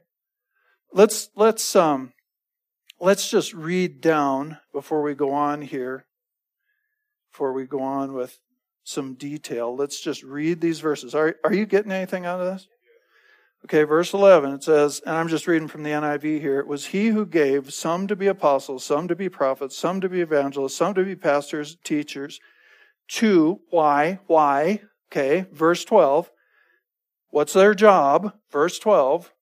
Let's, 0.95 1.29
let's, 1.37 1.77
um, 1.77 2.14
let's 3.01 3.31
just 3.31 3.53
read 3.53 4.01
down 4.01 4.59
before 4.73 5.03
we 5.03 5.15
go 5.15 5.33
on 5.33 5.63
here, 5.63 6.07
before 7.31 7.53
we 7.53 7.65
go 7.65 7.81
on 7.81 8.15
with 8.15 8.39
some 8.85 9.15
detail. 9.15 9.75
Let's 9.75 10.01
just 10.01 10.23
read 10.23 10.61
these 10.61 10.81
verses. 10.81 11.15
Are, 11.15 11.37
are 11.45 11.53
you 11.53 11.67
getting 11.67 11.93
anything 11.93 12.27
out 12.27 12.41
of 12.41 12.53
this? 12.53 12.69
Okay, 13.65 13.85
verse 13.85 14.13
11, 14.13 14.53
it 14.53 14.63
says, 14.63 15.01
and 15.07 15.17
I'm 15.17 15.29
just 15.29 15.47
reading 15.47 15.69
from 15.69 15.85
the 15.85 15.91
NIV 15.91 16.39
here. 16.39 16.61
It 16.61 16.67
was 16.67 16.87
he 16.87 17.09
who 17.09 17.25
gave 17.25 17.73
some 17.73 18.07
to 18.09 18.15
be 18.15 18.27
apostles, 18.27 18.85
some 18.85 19.09
to 19.09 19.17
be 19.17 19.31
prophets, 19.31 19.75
some 19.75 20.03
to 20.03 20.09
be 20.09 20.21
evangelists, 20.21 20.77
some 20.77 20.93
to 20.93 21.03
be 21.03 21.17
pastors, 21.17 21.79
teachers. 21.83 22.41
To, 23.09 23.61
why? 23.71 24.21
Why? 24.27 24.83
Okay, 25.11 25.47
verse 25.51 25.83
12. 25.85 26.31
What's 27.31 27.55
their 27.55 27.75
job? 27.75 28.35
Verse 28.51 28.79
12 28.79 29.33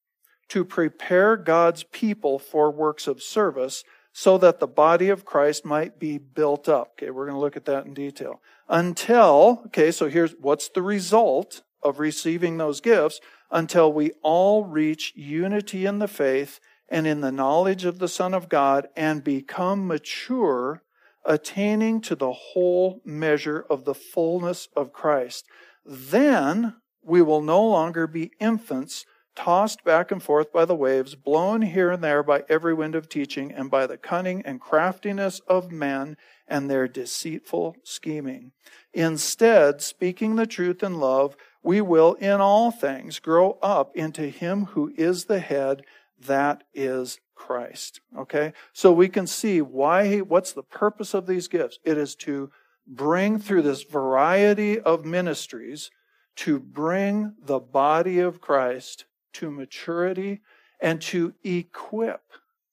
to 0.52 0.66
prepare 0.66 1.34
God's 1.38 1.82
people 1.82 2.38
for 2.38 2.70
works 2.70 3.06
of 3.06 3.22
service 3.22 3.84
so 4.12 4.36
that 4.36 4.60
the 4.60 4.66
body 4.66 5.08
of 5.08 5.24
Christ 5.24 5.64
might 5.64 5.98
be 5.98 6.18
built 6.18 6.68
up. 6.68 6.92
Okay, 6.92 7.10
we're 7.10 7.24
going 7.24 7.36
to 7.36 7.40
look 7.40 7.56
at 7.56 7.64
that 7.64 7.86
in 7.86 7.94
detail. 7.94 8.42
Until, 8.68 9.62
okay, 9.68 9.90
so 9.90 10.10
here's 10.10 10.32
what's 10.32 10.68
the 10.68 10.82
result 10.82 11.62
of 11.82 11.98
receiving 11.98 12.58
those 12.58 12.82
gifts 12.82 13.18
until 13.50 13.90
we 13.90 14.12
all 14.20 14.64
reach 14.64 15.14
unity 15.16 15.86
in 15.86 16.00
the 16.00 16.06
faith 16.06 16.60
and 16.86 17.06
in 17.06 17.22
the 17.22 17.32
knowledge 17.32 17.86
of 17.86 17.98
the 17.98 18.06
Son 18.06 18.34
of 18.34 18.50
God 18.50 18.88
and 18.94 19.24
become 19.24 19.86
mature, 19.86 20.82
attaining 21.24 22.02
to 22.02 22.14
the 22.14 22.32
whole 22.32 23.00
measure 23.06 23.64
of 23.70 23.86
the 23.86 23.94
fullness 23.94 24.68
of 24.76 24.92
Christ. 24.92 25.46
Then 25.86 26.74
we 27.02 27.22
will 27.22 27.40
no 27.40 27.64
longer 27.64 28.06
be 28.06 28.32
infants 28.38 29.06
tossed 29.34 29.84
back 29.84 30.10
and 30.10 30.22
forth 30.22 30.52
by 30.52 30.64
the 30.64 30.74
waves, 30.74 31.14
blown 31.14 31.62
here 31.62 31.90
and 31.90 32.02
there 32.02 32.22
by 32.22 32.44
every 32.48 32.74
wind 32.74 32.94
of 32.94 33.08
teaching, 33.08 33.52
and 33.52 33.70
by 33.70 33.86
the 33.86 33.96
cunning 33.96 34.42
and 34.44 34.60
craftiness 34.60 35.40
of 35.46 35.72
men 35.72 36.16
and 36.46 36.70
their 36.70 36.86
deceitful 36.86 37.76
scheming. 37.82 38.52
Instead, 38.92 39.80
speaking 39.80 40.36
the 40.36 40.46
truth 40.46 40.82
in 40.82 40.98
love, 40.98 41.36
we 41.62 41.80
will 41.80 42.14
in 42.14 42.40
all 42.40 42.70
things 42.70 43.18
grow 43.18 43.58
up 43.62 43.96
into 43.96 44.28
Him 44.28 44.66
who 44.66 44.92
is 44.96 45.24
the 45.24 45.40
head, 45.40 45.82
that 46.20 46.64
is 46.74 47.18
Christ. 47.34 48.00
Okay? 48.16 48.52
So 48.72 48.92
we 48.92 49.08
can 49.08 49.26
see 49.26 49.62
why, 49.62 50.18
what's 50.18 50.52
the 50.52 50.62
purpose 50.62 51.14
of 51.14 51.26
these 51.26 51.48
gifts? 51.48 51.78
It 51.84 51.96
is 51.96 52.14
to 52.16 52.50
bring 52.86 53.38
through 53.38 53.62
this 53.62 53.82
variety 53.82 54.78
of 54.78 55.04
ministries, 55.04 55.90
to 56.36 56.58
bring 56.58 57.34
the 57.42 57.60
body 57.60 58.18
of 58.18 58.40
Christ 58.40 59.06
to 59.34 59.50
maturity 59.50 60.40
and 60.80 61.00
to 61.00 61.34
equip 61.44 62.22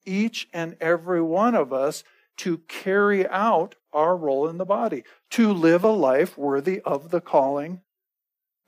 each 0.06 0.48
and 0.54 0.76
every 0.82 1.22
one 1.22 1.56
of 1.56 1.72
us 1.72 2.04
to 2.38 2.60
carry 2.68 3.28
out 3.28 3.76
our 3.92 4.16
role 4.16 4.48
in 4.48 4.58
the 4.58 4.66
body, 4.66 5.04
to 5.30 5.52
live 5.52 5.84
a 5.84 5.92
life 5.92 6.38
worthy 6.38 6.80
of 6.82 7.12
the 7.12 7.22
calling 7.22 7.82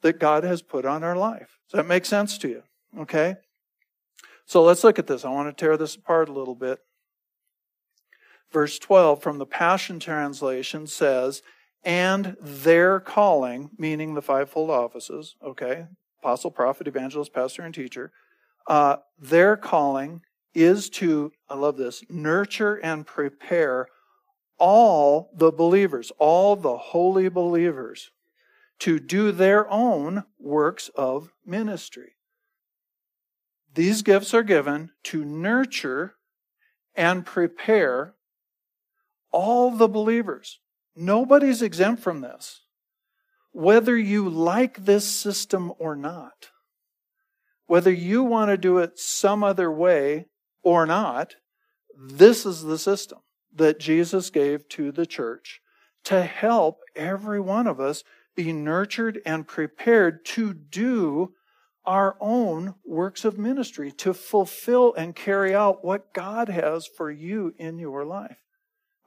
that 0.02 0.20
God 0.20 0.44
has 0.44 0.62
put 0.62 0.86
on 0.86 1.04
our 1.04 1.16
life. 1.16 1.60
Does 1.70 1.78
that 1.78 1.88
make 1.88 2.06
sense 2.06 2.38
to 2.40 2.50
you? 2.50 2.64
Okay? 3.00 3.36
So 4.46 4.64
let's 4.64 4.84
look 4.84 5.00
at 5.00 5.08
this. 5.08 5.24
I 5.24 5.30
want 5.30 5.56
to 5.56 5.60
tear 5.60 5.78
this 5.78 5.96
apart 5.96 6.28
a 6.28 6.34
little 6.34 6.56
bit. 6.56 6.80
Verse 8.52 8.78
12 8.78 9.24
from 9.24 9.38
the 9.38 9.46
Passion 9.46 10.00
Translation 10.00 10.86
says, 10.86 11.42
and 11.84 12.36
their 12.42 13.00
calling, 13.00 13.72
meaning 13.78 14.14
the 14.14 14.22
fivefold 14.22 14.70
offices, 14.70 15.36
okay? 15.44 15.86
Apostle, 16.22 16.52
prophet, 16.52 16.88
evangelist, 16.88 17.34
pastor, 17.34 17.64
and 17.64 17.74
teacher, 17.74 18.12
uh, 18.68 18.98
their 19.18 19.58
calling 19.58 20.22
is 20.54 20.90
to, 20.90 21.32
I 21.50 21.56
love 21.56 21.78
this, 21.78 22.04
nurture 22.10 22.76
and 22.76 23.06
prepare 23.06 23.88
all 24.58 25.32
the 25.36 25.52
believers, 25.52 26.12
all 26.20 26.56
the 26.56 26.78
holy 26.78 27.30
believers, 27.30 28.12
to 28.80 29.00
do 29.00 29.32
their 29.32 29.70
own 29.72 30.24
works 30.40 30.90
of 30.96 31.32
ministry. 31.46 32.16
These 33.74 34.02
gifts 34.02 34.34
are 34.34 34.44
given 34.44 34.92
to 35.04 35.26
nurture 35.26 36.16
and 36.94 37.26
prepare 37.26 38.14
all 39.32 39.72
the 39.72 39.88
believers. 39.88 40.60
Nobody's 40.96 41.62
exempt 41.62 42.04
from 42.04 42.22
this 42.22 42.62
whether 43.52 43.98
you 43.98 44.30
like 44.30 44.86
this 44.86 45.08
system 45.08 45.74
or 45.78 45.96
not, 45.96 46.50
whether 47.68 47.92
you 47.92 48.24
want 48.24 48.50
to 48.50 48.58
do 48.58 48.78
it 48.78 49.00
some 49.00 49.44
other 49.44 49.72
way 49.72 50.26
or 50.64 50.86
not, 50.86 51.36
this 51.98 52.46
is 52.46 52.64
the 52.64 52.78
system 52.78 53.20
that 53.54 53.80
Jesus 53.80 54.30
gave 54.30 54.68
to 54.70 54.92
the 54.92 55.06
church 55.06 55.62
to 56.04 56.24
help 56.24 56.80
every 56.96 57.40
one 57.40 57.68
of 57.68 57.80
us 57.80 58.04
be 58.36 58.54
nurtured 58.54 59.22
and 59.26 59.48
prepared 59.48 60.24
to 60.26 60.54
do 60.54 61.34
our 61.86 62.16
own 62.20 62.76
works 62.86 63.26
of 63.26 63.38
ministry, 63.38 63.92
to 63.92 64.14
fulfill 64.14 64.94
and 64.94 65.16
carry 65.16 65.54
out 65.54 65.84
what 65.84 66.14
God 66.14 66.48
has 66.48 66.88
for 66.88 67.10
you 67.10 67.54
in 67.58 67.80
your 67.80 68.06
life. 68.06 68.38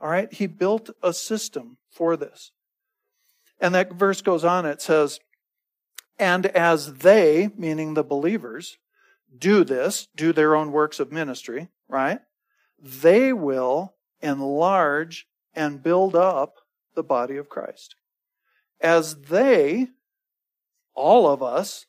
All 0.00 0.10
right? 0.10 0.32
He 0.32 0.46
built 0.46 0.90
a 1.02 1.12
system 1.12 1.78
for 1.90 2.16
this. 2.16 2.50
And 3.60 3.74
that 3.74 3.92
verse 3.92 4.20
goes 4.20 4.44
on, 4.44 4.66
it 4.66 4.82
says, 4.82 5.20
And 6.18 6.46
as 6.46 6.94
they, 6.94 7.50
meaning 7.56 7.94
the 7.94 8.04
believers, 8.04 8.78
do 9.36 9.64
this, 9.64 10.08
do 10.14 10.32
their 10.32 10.54
own 10.54 10.72
works 10.72 11.00
of 11.00 11.12
ministry, 11.12 11.68
right? 11.88 12.20
They 12.80 13.32
will 13.32 13.94
enlarge 14.20 15.26
and 15.54 15.82
build 15.82 16.14
up 16.14 16.56
the 16.94 17.02
body 17.02 17.36
of 17.36 17.48
Christ. 17.48 17.96
As 18.80 19.16
they, 19.16 19.88
all 20.94 21.28
of 21.28 21.42
us, 21.42 21.86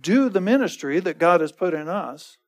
do 0.00 0.28
the 0.28 0.40
ministry 0.40 1.00
that 1.00 1.18
God 1.18 1.40
has 1.40 1.52
put 1.52 1.74
in 1.74 1.88
us, 1.88 2.38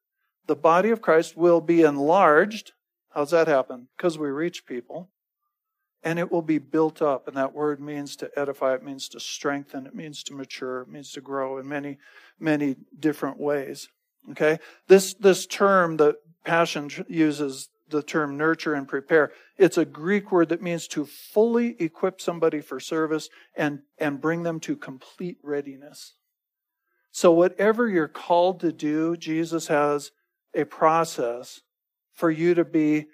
the 0.46 0.56
body 0.56 0.90
of 0.90 1.02
Christ 1.02 1.36
will 1.36 1.60
be 1.60 1.82
enlarged. 1.82 2.72
How's 3.14 3.30
that 3.30 3.48
happen? 3.48 3.88
Because 3.96 4.18
we 4.18 4.28
reach 4.28 4.66
people. 4.66 5.10
And 6.04 6.18
it 6.18 6.32
will 6.32 6.42
be 6.42 6.58
built 6.58 7.00
up. 7.00 7.28
And 7.28 7.36
that 7.36 7.54
word 7.54 7.80
means 7.80 8.16
to 8.16 8.30
edify, 8.36 8.74
it 8.74 8.82
means 8.82 9.08
to 9.10 9.20
strengthen, 9.20 9.86
it 9.86 9.94
means 9.94 10.22
to 10.24 10.34
mature, 10.34 10.82
it 10.82 10.88
means 10.88 11.12
to 11.12 11.20
grow 11.20 11.58
in 11.58 11.68
many, 11.68 11.98
many 12.40 12.76
different 12.98 13.38
ways. 13.38 13.88
Okay? 14.30 14.58
This, 14.88 15.14
this 15.14 15.46
term 15.46 15.96
that 15.98 16.16
Passion 16.44 16.90
uses 17.08 17.68
the 17.88 18.02
term 18.02 18.36
nurture 18.36 18.74
and 18.74 18.88
prepare. 18.88 19.32
It's 19.58 19.78
a 19.78 19.84
Greek 19.84 20.32
word 20.32 20.48
that 20.48 20.62
means 20.62 20.88
to 20.88 21.04
fully 21.04 21.76
equip 21.78 22.20
somebody 22.20 22.60
for 22.60 22.80
service 22.80 23.28
and, 23.56 23.80
and 23.98 24.20
bring 24.20 24.42
them 24.42 24.58
to 24.60 24.74
complete 24.74 25.36
readiness. 25.42 26.14
So, 27.12 27.30
whatever 27.30 27.88
you're 27.88 28.08
called 28.08 28.60
to 28.60 28.72
do, 28.72 29.16
Jesus 29.16 29.68
has 29.68 30.10
a 30.54 30.64
process 30.64 31.60
for 32.12 32.30
you 32.30 32.54
to 32.54 32.64
be 32.64 33.06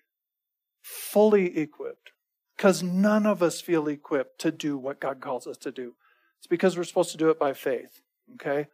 fully 0.80 1.58
equipped. 1.58 2.12
Because 2.58 2.82
none 2.82 3.24
of 3.24 3.40
us 3.40 3.60
feel 3.60 3.86
equipped 3.86 4.40
to 4.40 4.50
do 4.50 4.76
what 4.76 4.98
God 4.98 5.20
calls 5.20 5.46
us 5.46 5.56
to 5.58 5.70
do. 5.70 5.94
It's 6.38 6.48
because 6.48 6.76
we're 6.76 6.82
supposed 6.82 7.12
to 7.12 7.16
do 7.16 7.30
it 7.30 7.38
by 7.38 7.52
faith. 7.52 8.02
Okay? 8.34 8.66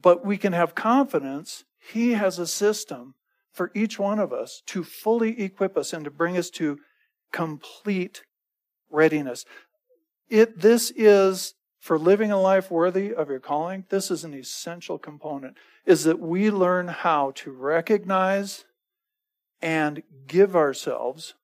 But 0.00 0.26
we 0.26 0.36
can 0.36 0.52
have 0.52 0.74
confidence. 0.74 1.64
He 1.78 2.14
has 2.14 2.40
a 2.40 2.48
system 2.48 3.14
for 3.52 3.70
each 3.74 3.96
one 4.00 4.18
of 4.18 4.32
us 4.32 4.60
to 4.66 4.82
fully 4.82 5.40
equip 5.40 5.76
us 5.76 5.92
and 5.92 6.04
to 6.04 6.10
bring 6.10 6.36
us 6.36 6.50
to 6.50 6.80
complete 7.32 8.24
readiness. 8.90 9.44
It, 10.28 10.60
this 10.60 10.92
is, 10.96 11.54
for 11.78 11.96
living 11.96 12.32
a 12.32 12.40
life 12.40 12.72
worthy 12.72 13.14
of 13.14 13.28
your 13.28 13.38
calling, 13.38 13.84
this 13.88 14.10
is 14.10 14.24
an 14.24 14.34
essential 14.34 14.98
component, 14.98 15.56
is 15.86 16.02
that 16.04 16.18
we 16.18 16.50
learn 16.50 16.88
how 16.88 17.30
to 17.36 17.52
recognize 17.52 18.64
and 19.62 20.02
give 20.26 20.56
ourselves 20.56 21.34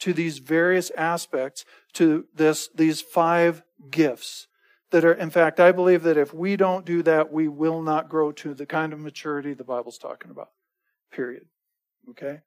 to 0.00 0.12
these 0.12 0.38
various 0.38 0.90
aspects, 0.96 1.64
to 1.94 2.26
this, 2.34 2.68
these 2.74 3.00
five 3.00 3.62
gifts 3.90 4.48
that 4.90 5.04
are, 5.04 5.12
in 5.12 5.30
fact, 5.30 5.60
I 5.60 5.72
believe 5.72 6.02
that 6.02 6.16
if 6.16 6.34
we 6.34 6.56
don't 6.56 6.84
do 6.84 7.02
that, 7.04 7.32
we 7.32 7.48
will 7.48 7.82
not 7.82 8.08
grow 8.08 8.32
to 8.32 8.54
the 8.54 8.66
kind 8.66 8.92
of 8.92 8.98
maturity 8.98 9.54
the 9.54 9.64
Bible's 9.64 9.98
talking 9.98 10.30
about. 10.30 10.50
Period. 11.12 11.44
Okay? 12.10 12.40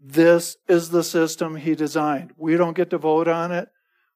This 0.00 0.56
is 0.68 0.90
the 0.90 1.04
system 1.04 1.56
he 1.56 1.74
designed. 1.74 2.32
We 2.36 2.56
don't 2.56 2.76
get 2.76 2.90
to 2.90 2.98
vote 2.98 3.28
on 3.28 3.52
it. 3.52 3.68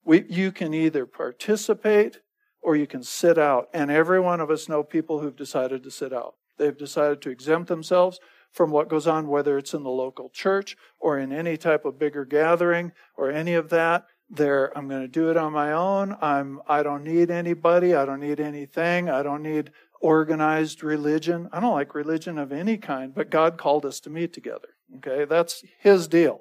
We, 0.04 0.24
you 0.28 0.52
can 0.52 0.72
either 0.72 1.06
participate 1.06 2.20
or 2.62 2.76
you 2.76 2.86
can 2.86 3.02
sit 3.02 3.38
out. 3.38 3.68
And 3.74 3.90
every 3.90 4.20
one 4.20 4.40
of 4.40 4.50
us 4.50 4.68
know 4.68 4.82
people 4.82 5.20
who've 5.20 5.36
decided 5.36 5.82
to 5.82 5.90
sit 5.90 6.12
out. 6.12 6.34
They've 6.58 6.76
decided 6.76 7.20
to 7.22 7.30
exempt 7.30 7.68
themselves 7.68 8.18
from 8.52 8.70
what 8.70 8.88
goes 8.88 9.06
on, 9.06 9.28
whether 9.28 9.58
it's 9.58 9.74
in 9.74 9.82
the 9.82 9.90
local 9.90 10.28
church 10.30 10.76
or 10.98 11.18
in 11.18 11.32
any 11.32 11.56
type 11.56 11.84
of 11.84 11.98
bigger 11.98 12.24
gathering 12.24 12.92
or 13.16 13.30
any 13.30 13.54
of 13.54 13.68
that. 13.70 14.06
They're, 14.28 14.76
I'm 14.76 14.88
going 14.88 15.02
to 15.02 15.08
do 15.08 15.30
it 15.30 15.36
on 15.36 15.52
my 15.52 15.72
own. 15.72 16.16
I'm, 16.20 16.60
I 16.66 16.82
don't 16.82 17.04
need 17.04 17.30
anybody. 17.30 17.94
I 17.94 18.04
don't 18.04 18.20
need 18.20 18.40
anything. 18.40 19.08
I 19.08 19.22
don't 19.22 19.42
need 19.42 19.70
organized 20.00 20.82
religion. 20.82 21.48
I 21.52 21.60
don't 21.60 21.74
like 21.74 21.94
religion 21.94 22.38
of 22.38 22.52
any 22.52 22.76
kind, 22.76 23.14
but 23.14 23.30
God 23.30 23.56
called 23.56 23.86
us 23.86 24.00
to 24.00 24.10
meet 24.10 24.32
together. 24.32 24.68
Okay, 24.96 25.24
that's 25.24 25.64
His 25.78 26.08
deal. 26.08 26.40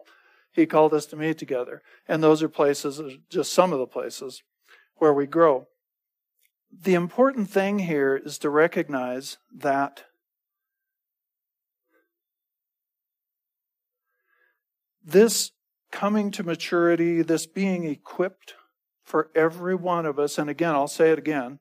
He 0.52 0.66
called 0.66 0.94
us 0.94 1.06
to 1.08 1.16
meet 1.16 1.38
together. 1.38 1.82
And 2.08 2.24
those 2.24 2.42
are 2.42 2.50
places, 2.50 3.02
just 3.30 3.54
some 3.54 3.74
of 3.74 3.80
the 3.80 3.88
places 3.88 4.42
where 4.96 5.14
we 5.14 5.28
grow. 5.28 5.68
The 6.72 6.94
important 6.94 7.50
thing 7.50 7.80
here 7.80 8.16
is 8.16 8.38
to 8.40 8.50
recognize 8.50 9.38
that 9.54 10.06
this 15.06 15.52
coming 15.92 16.32
to 16.32 16.44
maturity, 16.44 17.22
this 17.22 17.46
being 17.46 17.86
equipped 17.86 18.56
for 19.04 19.30
every 19.36 19.76
one 19.76 20.06
of 20.06 20.18
us, 20.18 20.38
and 20.38 20.50
again, 20.50 20.74
I'll 20.74 20.88
say 20.88 21.12
it 21.12 21.20
again 21.20 21.60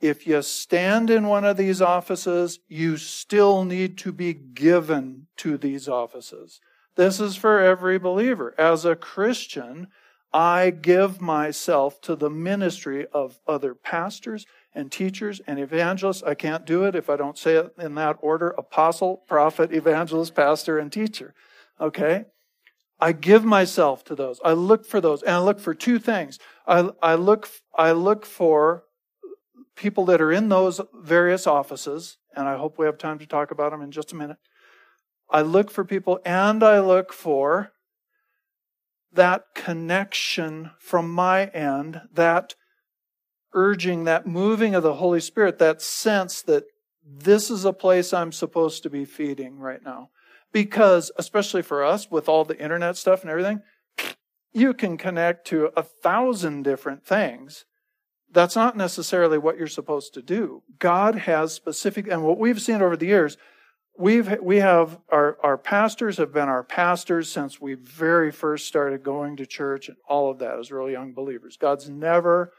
if 0.00 0.26
you 0.26 0.40
stand 0.42 1.10
in 1.10 1.26
one 1.26 1.44
of 1.44 1.56
these 1.56 1.82
offices, 1.82 2.60
you 2.68 2.96
still 2.96 3.64
need 3.64 3.98
to 3.98 4.12
be 4.12 4.32
given 4.32 5.26
to 5.36 5.58
these 5.58 5.88
offices. 5.88 6.60
This 6.96 7.20
is 7.20 7.36
for 7.36 7.60
every 7.60 7.98
believer. 7.98 8.54
As 8.58 8.84
a 8.84 8.96
Christian, 8.96 9.88
I 10.32 10.70
give 10.70 11.20
myself 11.20 12.00
to 12.02 12.16
the 12.16 12.30
ministry 12.30 13.06
of 13.12 13.40
other 13.46 13.74
pastors 13.74 14.46
and 14.74 14.90
teachers 14.90 15.40
and 15.46 15.58
evangelists. 15.58 16.22
I 16.22 16.34
can't 16.34 16.64
do 16.64 16.84
it 16.84 16.94
if 16.94 17.10
I 17.10 17.16
don't 17.16 17.38
say 17.38 17.56
it 17.56 17.74
in 17.78 17.94
that 17.96 18.16
order 18.22 18.50
apostle, 18.50 19.18
prophet, 19.28 19.72
evangelist, 19.72 20.34
pastor, 20.34 20.78
and 20.78 20.90
teacher. 20.90 21.34
Okay? 21.80 22.24
I 23.00 23.12
give 23.12 23.44
myself 23.44 24.04
to 24.04 24.14
those. 24.14 24.40
I 24.44 24.52
look 24.52 24.84
for 24.84 25.00
those. 25.00 25.22
And 25.22 25.32
I 25.32 25.38
look 25.38 25.58
for 25.58 25.74
two 25.74 25.98
things. 25.98 26.38
I, 26.66 26.90
I 27.02 27.14
look, 27.14 27.48
I 27.76 27.92
look 27.92 28.26
for 28.26 28.84
people 29.74 30.04
that 30.06 30.20
are 30.20 30.30
in 30.30 30.50
those 30.50 30.80
various 30.94 31.46
offices, 31.46 32.18
and 32.36 32.46
I 32.46 32.58
hope 32.58 32.78
we 32.78 32.86
have 32.86 32.98
time 32.98 33.18
to 33.18 33.26
talk 33.26 33.50
about 33.50 33.72
them 33.72 33.80
in 33.80 33.90
just 33.90 34.12
a 34.12 34.16
minute. 34.16 34.36
I 35.30 35.42
look 35.42 35.70
for 35.70 35.84
people 35.84 36.20
and 36.24 36.62
I 36.62 36.80
look 36.80 37.12
for 37.12 37.72
that 39.12 39.46
connection 39.54 40.72
from 40.78 41.10
my 41.10 41.46
end, 41.46 42.02
that 42.12 42.54
urging, 43.54 44.04
that 44.04 44.26
moving 44.26 44.74
of 44.74 44.82
the 44.82 44.94
Holy 44.94 45.20
Spirit, 45.20 45.58
that 45.58 45.80
sense 45.80 46.42
that 46.42 46.64
this 47.04 47.50
is 47.50 47.64
a 47.64 47.72
place 47.72 48.12
I'm 48.12 48.32
supposed 48.32 48.82
to 48.82 48.90
be 48.90 49.04
feeding 49.04 49.58
right 49.58 49.82
now. 49.82 50.10
Because, 50.52 51.12
especially 51.16 51.62
for 51.62 51.84
us, 51.84 52.10
with 52.10 52.28
all 52.28 52.44
the 52.44 52.58
internet 52.58 52.96
stuff 52.96 53.22
and 53.22 53.30
everything, 53.30 53.62
you 54.52 54.74
can 54.74 54.96
connect 54.96 55.46
to 55.48 55.70
a 55.76 55.82
thousand 55.82 56.64
different 56.64 57.04
things 57.04 57.66
that's 58.32 58.56
not 58.56 58.76
necessarily 58.76 59.38
what 59.38 59.58
you're 59.58 59.66
supposed 59.66 60.14
to 60.14 60.22
do. 60.22 60.62
God 60.78 61.14
has 61.16 61.52
specific, 61.52 62.06
and 62.08 62.22
what 62.22 62.38
we've 62.38 62.60
seen 62.60 62.82
over 62.82 62.96
the 62.96 63.06
years, 63.06 63.36
we've 63.98 64.40
we 64.40 64.58
have 64.58 64.98
our 65.10 65.36
our 65.42 65.58
pastors 65.58 66.16
have 66.18 66.32
been 66.32 66.48
our 66.48 66.62
pastors 66.62 67.30
since 67.30 67.60
we 67.60 67.74
very 67.74 68.30
first 68.30 68.66
started 68.66 69.02
going 69.02 69.36
to 69.36 69.46
church 69.46 69.88
and 69.88 69.96
all 70.08 70.30
of 70.30 70.38
that 70.38 70.58
as 70.58 70.70
real 70.70 70.90
young 70.90 71.12
believers. 71.12 71.56
God's 71.56 71.88
never 71.88 72.52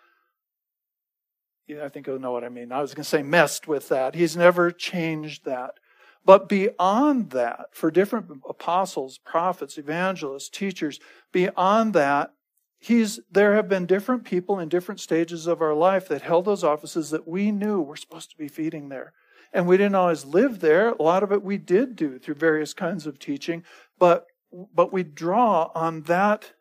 I 1.82 1.88
think 1.88 2.06
you'll 2.06 2.19
know 2.19 2.34
what 2.34 2.43
I 2.43 2.49
mean. 2.49 2.73
I 2.73 2.82
was 2.82 2.93
going 2.93 3.04
to 3.04 3.10
say 3.10 3.23
messed 3.23 3.65
with 3.65 3.88
that. 3.89 4.13
He's 4.13 4.36
never 4.36 4.71
changed 4.71 5.45
that. 5.45 5.75
But 6.23 6.47
beyond 6.47 7.31
that, 7.31 7.67
for 7.71 7.89
different 7.89 8.27
apostles, 8.47 9.17
prophets, 9.17 9.77
evangelists, 9.77 10.49
teachers, 10.49 10.99
beyond 11.31 11.93
that, 11.93 12.34
he's 12.79 13.19
there 13.31 13.55
have 13.55 13.67
been 13.67 13.86
different 13.86 14.23
people 14.23 14.60
in 14.60 14.69
different 14.69 14.99
stages 14.99 15.47
of 15.47 15.62
our 15.62 15.73
life 15.73 16.07
that 16.07 16.21
held 16.21 16.45
those 16.45 16.63
offices 16.63 17.10
that 17.10 17.27
we 17.27 17.51
knew 17.51 17.81
were 17.81 17.95
supposed 17.95 18.29
to 18.31 18.38
be 18.38 18.47
feeding 18.47 18.89
there. 18.89 19.13
And 19.53 19.67
we 19.67 19.77
didn't 19.77 19.95
always 19.95 20.25
live 20.25 20.60
there. 20.60 20.89
A 20.89 21.01
lot 21.01 21.23
of 21.23 21.31
it 21.31 21.43
we 21.43 21.57
did 21.57 21.95
do 21.95 22.19
through 22.19 22.36
various 22.36 22.73
kinds 22.73 23.05
of 23.05 23.19
teaching 23.19 23.63
but 23.99 24.25
but 24.73 24.91
we 24.91 25.03
draw 25.03 25.71
on 25.73 26.01
that 26.03 26.53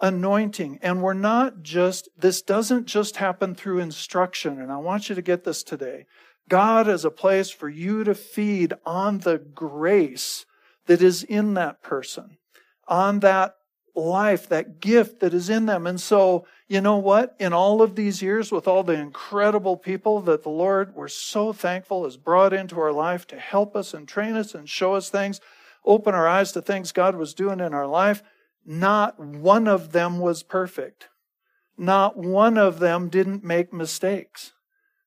anointing. 0.00 0.78
And 0.82 1.02
we're 1.02 1.14
not 1.14 1.62
just 1.62 2.08
this 2.16 2.42
doesn't 2.42 2.86
just 2.86 3.16
happen 3.16 3.54
through 3.54 3.78
instruction. 3.78 4.60
And 4.60 4.70
i 4.70 4.76
want 4.76 5.08
you 5.08 5.14
to 5.14 5.22
get 5.22 5.44
this 5.44 5.62
today 5.62 6.06
god 6.48 6.88
is 6.88 7.04
a 7.04 7.10
place 7.10 7.50
for 7.50 7.68
you 7.68 8.04
to 8.04 8.14
feed 8.14 8.72
on 8.84 9.18
the 9.18 9.38
grace 9.38 10.46
that 10.86 11.02
is 11.02 11.22
in 11.22 11.54
that 11.54 11.82
person 11.82 12.38
on 12.88 13.20
that 13.20 13.54
life, 13.94 14.48
that 14.48 14.80
gift 14.80 15.20
that 15.20 15.32
is 15.32 15.48
in 15.48 15.66
them. 15.66 15.86
And 15.86 16.00
so, 16.00 16.46
you 16.68 16.80
know 16.80 16.98
what? 16.98 17.34
In 17.38 17.52
all 17.52 17.80
of 17.80 17.96
these 17.96 18.20
years, 18.20 18.52
with 18.52 18.68
all 18.68 18.82
the 18.82 18.92
incredible 18.92 19.76
people 19.76 20.20
that 20.22 20.42
the 20.42 20.50
Lord, 20.50 20.94
we're 20.94 21.08
so 21.08 21.52
thankful, 21.52 22.04
has 22.04 22.16
brought 22.16 22.52
into 22.52 22.78
our 22.78 22.92
life 22.92 23.26
to 23.28 23.38
help 23.38 23.74
us 23.74 23.94
and 23.94 24.06
train 24.06 24.34
us 24.34 24.54
and 24.54 24.68
show 24.68 24.94
us 24.94 25.08
things, 25.08 25.40
open 25.84 26.14
our 26.14 26.28
eyes 26.28 26.52
to 26.52 26.62
things 26.62 26.92
God 26.92 27.16
was 27.16 27.32
doing 27.32 27.60
in 27.60 27.72
our 27.72 27.86
life, 27.86 28.22
not 28.64 29.18
one 29.18 29.66
of 29.66 29.92
them 29.92 30.18
was 30.18 30.42
perfect. 30.42 31.08
Not 31.78 32.16
one 32.16 32.58
of 32.58 32.78
them 32.80 33.08
didn't 33.08 33.44
make 33.44 33.72
mistakes. 33.72 34.52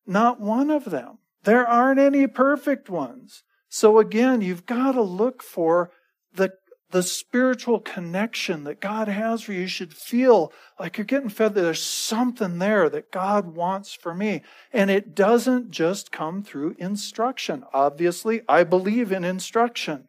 Not 0.05 0.39
one 0.39 0.69
of 0.69 0.85
them. 0.85 1.18
There 1.43 1.67
aren't 1.67 1.99
any 1.99 2.27
perfect 2.27 2.89
ones. 2.89 3.43
So 3.69 3.99
again, 3.99 4.41
you've 4.41 4.65
got 4.65 4.93
to 4.93 5.01
look 5.01 5.43
for 5.43 5.91
the 6.33 6.53
the 6.91 7.03
spiritual 7.03 7.79
connection 7.79 8.63
that 8.63 8.81
God 8.81 9.07
has 9.07 9.43
for 9.43 9.53
you. 9.53 9.61
You 9.61 9.67
should 9.67 9.93
feel 9.93 10.51
like 10.79 10.97
you're 10.97 11.05
getting 11.05 11.29
fed 11.29 11.53
that 11.53 11.61
there's 11.61 11.83
something 11.83 12.57
there 12.57 12.89
that 12.89 13.11
God 13.11 13.53
wants 13.53 13.93
for 13.93 14.11
me. 14.15 14.41
And 14.73 14.89
it 14.89 15.13
doesn't 15.13 15.69
just 15.69 16.11
come 16.11 16.41
through 16.41 16.75
instruction. 16.79 17.63
Obviously, 17.73 18.41
I 18.49 18.63
believe 18.63 19.11
in 19.11 19.23
instruction. 19.23 20.07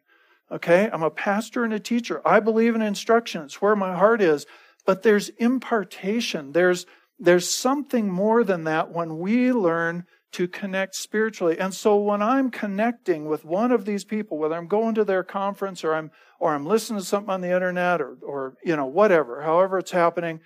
Okay? 0.51 0.89
I'm 0.91 1.03
a 1.03 1.11
pastor 1.11 1.63
and 1.63 1.71
a 1.71 1.79
teacher. 1.79 2.19
I 2.25 2.39
believe 2.39 2.73
in 2.73 2.81
instruction. 2.81 3.43
It's 3.43 3.61
where 3.61 3.75
my 3.75 3.95
heart 3.95 4.19
is. 4.19 4.47
But 4.83 5.03
there's 5.03 5.29
impartation. 5.37 6.53
There's 6.53 6.87
There's 7.19 7.47
something 7.47 8.09
more 8.09 8.43
than 8.43 8.63
that 8.63 8.89
when 8.89 9.19
we 9.19 9.51
learn 9.51 10.05
to 10.31 10.47
connect 10.47 10.95
spiritually. 10.95 11.59
And 11.59 11.73
so 11.73 11.95
when 11.97 12.21
I'm 12.21 12.49
connecting 12.49 13.25
with 13.25 13.43
one 13.43 13.71
of 13.71 13.85
these 13.85 14.03
people, 14.03 14.37
whether 14.37 14.55
I'm 14.55 14.67
going 14.67 14.95
to 14.95 15.03
their 15.03 15.23
conference 15.23 15.83
or 15.83 15.93
I'm 15.93 16.11
or 16.39 16.55
I'm 16.55 16.65
listening 16.65 16.99
to 16.99 17.05
something 17.05 17.29
on 17.29 17.41
the 17.41 17.53
internet 17.53 18.01
or 18.01 18.17
or 18.21 18.55
you 18.63 18.75
know 18.75 18.85
whatever, 18.85 19.41
however 19.41 19.77
it's 19.79 19.91
happening, 19.91 20.39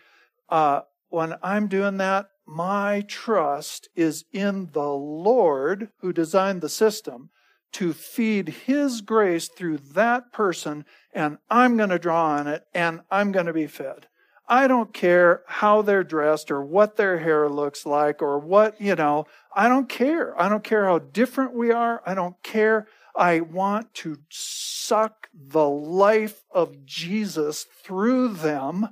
uh, 0.49 0.81
when 1.09 1.35
I'm 1.41 1.67
doing 1.67 1.97
that, 1.97 2.27
my 2.45 3.03
trust 3.07 3.89
is 3.95 4.25
in 4.31 4.69
the 4.73 4.89
Lord 4.89 5.89
who 5.99 6.13
designed 6.13 6.61
the 6.61 6.69
system 6.69 7.29
to 7.73 7.93
feed 7.93 8.49
His 8.49 9.01
grace 9.01 9.47
through 9.49 9.77
that 9.93 10.31
person, 10.31 10.85
and 11.13 11.37
I'm 11.49 11.77
going 11.77 11.89
to 11.89 11.99
draw 11.99 12.27
on 12.27 12.47
it, 12.47 12.63
and 12.73 13.01
I'm 13.11 13.31
going 13.31 13.47
to 13.47 13.53
be 13.53 13.67
fed. 13.67 14.07
I 14.47 14.67
don't 14.67 14.93
care 14.93 15.41
how 15.47 15.81
they're 15.81 16.03
dressed 16.03 16.51
or 16.51 16.61
what 16.61 16.97
their 16.97 17.19
hair 17.19 17.49
looks 17.49 17.85
like 17.85 18.21
or 18.21 18.37
what, 18.37 18.79
you 18.79 18.95
know, 18.95 19.25
I 19.55 19.67
don't 19.67 19.89
care. 19.89 20.39
I 20.39 20.49
don't 20.49 20.63
care 20.63 20.85
how 20.85 20.99
different 20.99 21.53
we 21.53 21.71
are. 21.71 22.03
I 22.05 22.13
don't 22.13 22.41
care. 22.43 22.87
I 23.15 23.39
want 23.39 23.93
to 23.95 24.19
suck 24.29 25.29
the 25.33 25.67
life 25.67 26.43
of 26.51 26.85
Jesus 26.85 27.65
through 27.83 28.29
them 28.29 28.89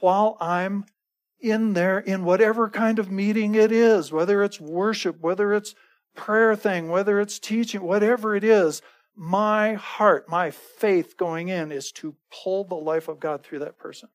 while 0.00 0.36
I'm 0.40 0.84
in 1.40 1.72
there 1.72 1.98
in 1.98 2.24
whatever 2.24 2.68
kind 2.68 2.98
of 2.98 3.10
meeting 3.10 3.54
it 3.54 3.72
is, 3.72 4.12
whether 4.12 4.42
it's 4.44 4.60
worship, 4.60 5.20
whether 5.20 5.52
it's 5.52 5.74
prayer 6.14 6.54
thing, 6.54 6.88
whether 6.88 7.20
it's 7.20 7.38
teaching, 7.38 7.82
whatever 7.82 8.36
it 8.36 8.44
is. 8.44 8.82
My 9.16 9.74
heart, 9.74 10.28
my 10.28 10.50
faith 10.50 11.16
going 11.16 11.48
in 11.48 11.72
is 11.72 11.90
to 11.92 12.14
pull 12.30 12.64
the 12.64 12.74
life 12.74 13.08
of 13.08 13.18
God 13.18 13.42
through 13.42 13.60
that 13.60 13.78
person. 13.78 14.08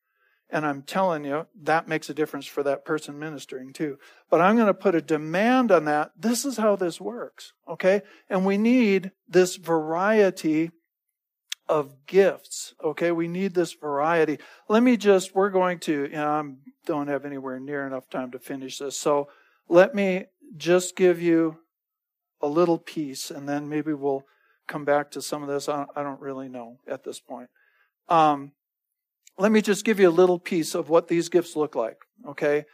And 0.52 0.66
I'm 0.66 0.82
telling 0.82 1.24
you, 1.24 1.46
that 1.62 1.88
makes 1.88 2.10
a 2.10 2.14
difference 2.14 2.44
for 2.44 2.62
that 2.62 2.84
person 2.84 3.18
ministering 3.18 3.72
too. 3.72 3.98
But 4.28 4.42
I'm 4.42 4.54
going 4.56 4.66
to 4.66 4.74
put 4.74 4.94
a 4.94 5.00
demand 5.00 5.72
on 5.72 5.86
that. 5.86 6.12
This 6.14 6.44
is 6.44 6.58
how 6.58 6.76
this 6.76 7.00
works. 7.00 7.54
Okay. 7.66 8.02
And 8.28 8.44
we 8.44 8.58
need 8.58 9.12
this 9.26 9.56
variety 9.56 10.70
of 11.68 12.04
gifts. 12.06 12.74
Okay. 12.84 13.12
We 13.12 13.28
need 13.28 13.54
this 13.54 13.72
variety. 13.72 14.38
Let 14.68 14.82
me 14.82 14.98
just, 14.98 15.34
we're 15.34 15.48
going 15.48 15.78
to, 15.80 16.02
you 16.02 16.08
know, 16.10 16.30
I 16.30 16.42
don't 16.84 17.08
have 17.08 17.24
anywhere 17.24 17.58
near 17.58 17.86
enough 17.86 18.10
time 18.10 18.30
to 18.32 18.38
finish 18.38 18.76
this. 18.76 18.98
So 18.98 19.30
let 19.70 19.94
me 19.94 20.26
just 20.58 20.96
give 20.96 21.22
you 21.22 21.60
a 22.42 22.46
little 22.46 22.78
piece 22.78 23.30
and 23.30 23.48
then 23.48 23.70
maybe 23.70 23.94
we'll 23.94 24.26
come 24.68 24.84
back 24.84 25.10
to 25.12 25.22
some 25.22 25.42
of 25.42 25.48
this. 25.48 25.66
I 25.66 25.86
don't 25.96 26.20
really 26.20 26.50
know 26.50 26.78
at 26.86 27.04
this 27.04 27.20
point. 27.20 27.48
Um, 28.10 28.52
let 29.38 29.52
me 29.52 29.62
just 29.62 29.84
give 29.84 29.98
you 29.98 30.08
a 30.08 30.10
little 30.10 30.38
piece 30.38 30.74
of 30.74 30.88
what 30.88 31.08
these 31.08 31.28
gifts 31.28 31.56
look 31.56 31.74
like, 31.74 31.98
okay? 32.26 32.64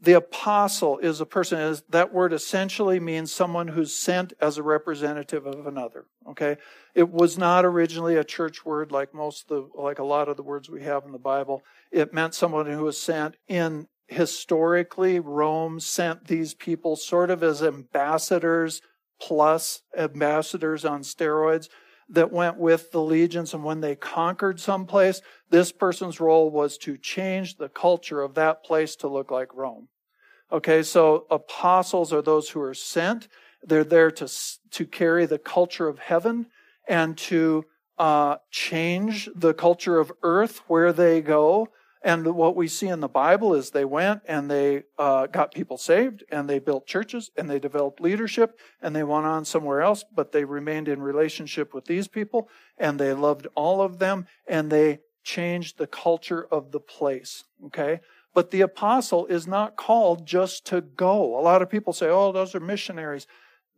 The 0.00 0.14
apostle 0.14 0.98
is 0.98 1.20
a 1.20 1.26
person, 1.26 1.60
is, 1.60 1.82
that 1.90 2.12
word 2.12 2.32
essentially 2.32 3.00
means 3.00 3.32
someone 3.32 3.68
who's 3.68 3.94
sent 3.94 4.32
as 4.40 4.58
a 4.58 4.62
representative 4.62 5.46
of 5.46 5.66
another, 5.66 6.06
okay? 6.28 6.56
It 6.94 7.10
was 7.10 7.38
not 7.38 7.64
originally 7.64 8.16
a 8.16 8.24
church 8.24 8.64
word 8.64 8.92
like 8.92 9.14
most 9.14 9.50
of 9.50 9.70
the, 9.72 9.80
like 9.80 9.98
a 9.98 10.04
lot 10.04 10.28
of 10.28 10.36
the 10.36 10.42
words 10.42 10.68
we 10.68 10.82
have 10.82 11.04
in 11.04 11.12
the 11.12 11.18
Bible. 11.18 11.62
It 11.90 12.12
meant 12.12 12.34
someone 12.34 12.66
who 12.66 12.84
was 12.84 13.00
sent 13.00 13.36
in 13.48 13.86
historically, 14.08 15.18
Rome 15.18 15.80
sent 15.80 16.26
these 16.26 16.54
people 16.54 16.96
sort 16.96 17.30
of 17.30 17.42
as 17.42 17.62
ambassadors 17.62 18.82
plus 19.20 19.82
ambassadors 19.96 20.84
on 20.84 21.00
steroids 21.02 21.68
that 22.08 22.32
went 22.32 22.56
with 22.56 22.90
the 22.90 23.00
legions. 23.00 23.54
And 23.54 23.64
when 23.64 23.80
they 23.80 23.96
conquered 23.96 24.60
some 24.60 24.86
place, 24.86 25.20
this 25.50 25.72
person's 25.72 26.20
role 26.20 26.50
was 26.50 26.78
to 26.78 26.96
change 26.96 27.56
the 27.56 27.68
culture 27.68 28.20
of 28.20 28.34
that 28.34 28.64
place 28.64 28.96
to 28.96 29.08
look 29.08 29.30
like 29.30 29.54
Rome. 29.54 29.88
Okay, 30.52 30.82
so 30.82 31.26
apostles 31.30 32.12
are 32.12 32.22
those 32.22 32.50
who 32.50 32.60
are 32.60 32.74
sent. 32.74 33.28
They're 33.62 33.84
there 33.84 34.10
to, 34.12 34.30
to 34.70 34.86
carry 34.86 35.26
the 35.26 35.38
culture 35.38 35.88
of 35.88 35.98
heaven 35.98 36.46
and 36.86 37.16
to 37.18 37.64
uh, 37.98 38.36
change 38.50 39.28
the 39.34 39.54
culture 39.54 39.98
of 39.98 40.12
earth 40.22 40.60
where 40.66 40.92
they 40.92 41.20
go 41.20 41.68
and 42.04 42.26
what 42.34 42.54
we 42.54 42.68
see 42.68 42.88
in 42.88 43.00
the 43.00 43.08
Bible 43.08 43.54
is 43.54 43.70
they 43.70 43.86
went 43.86 44.20
and 44.28 44.50
they 44.50 44.82
uh, 44.98 45.26
got 45.26 45.54
people 45.54 45.78
saved 45.78 46.22
and 46.30 46.48
they 46.48 46.58
built 46.58 46.86
churches 46.86 47.30
and 47.34 47.48
they 47.48 47.58
developed 47.58 47.98
leadership 47.98 48.58
and 48.82 48.94
they 48.94 49.02
went 49.02 49.24
on 49.24 49.46
somewhere 49.46 49.80
else, 49.80 50.04
but 50.14 50.30
they 50.30 50.44
remained 50.44 50.86
in 50.86 51.00
relationship 51.00 51.72
with 51.72 51.86
these 51.86 52.06
people 52.06 52.50
and 52.76 53.00
they 53.00 53.14
loved 53.14 53.46
all 53.54 53.80
of 53.80 54.00
them 54.00 54.26
and 54.46 54.70
they 54.70 55.00
changed 55.22 55.78
the 55.78 55.86
culture 55.86 56.46
of 56.50 56.72
the 56.72 56.78
place. 56.78 57.44
Okay? 57.64 58.00
But 58.34 58.50
the 58.50 58.60
apostle 58.60 59.24
is 59.26 59.46
not 59.46 59.76
called 59.76 60.26
just 60.26 60.66
to 60.66 60.82
go. 60.82 61.38
A 61.38 61.40
lot 61.40 61.62
of 61.62 61.70
people 61.70 61.94
say, 61.94 62.08
oh, 62.10 62.32
those 62.32 62.54
are 62.54 62.60
missionaries. 62.60 63.26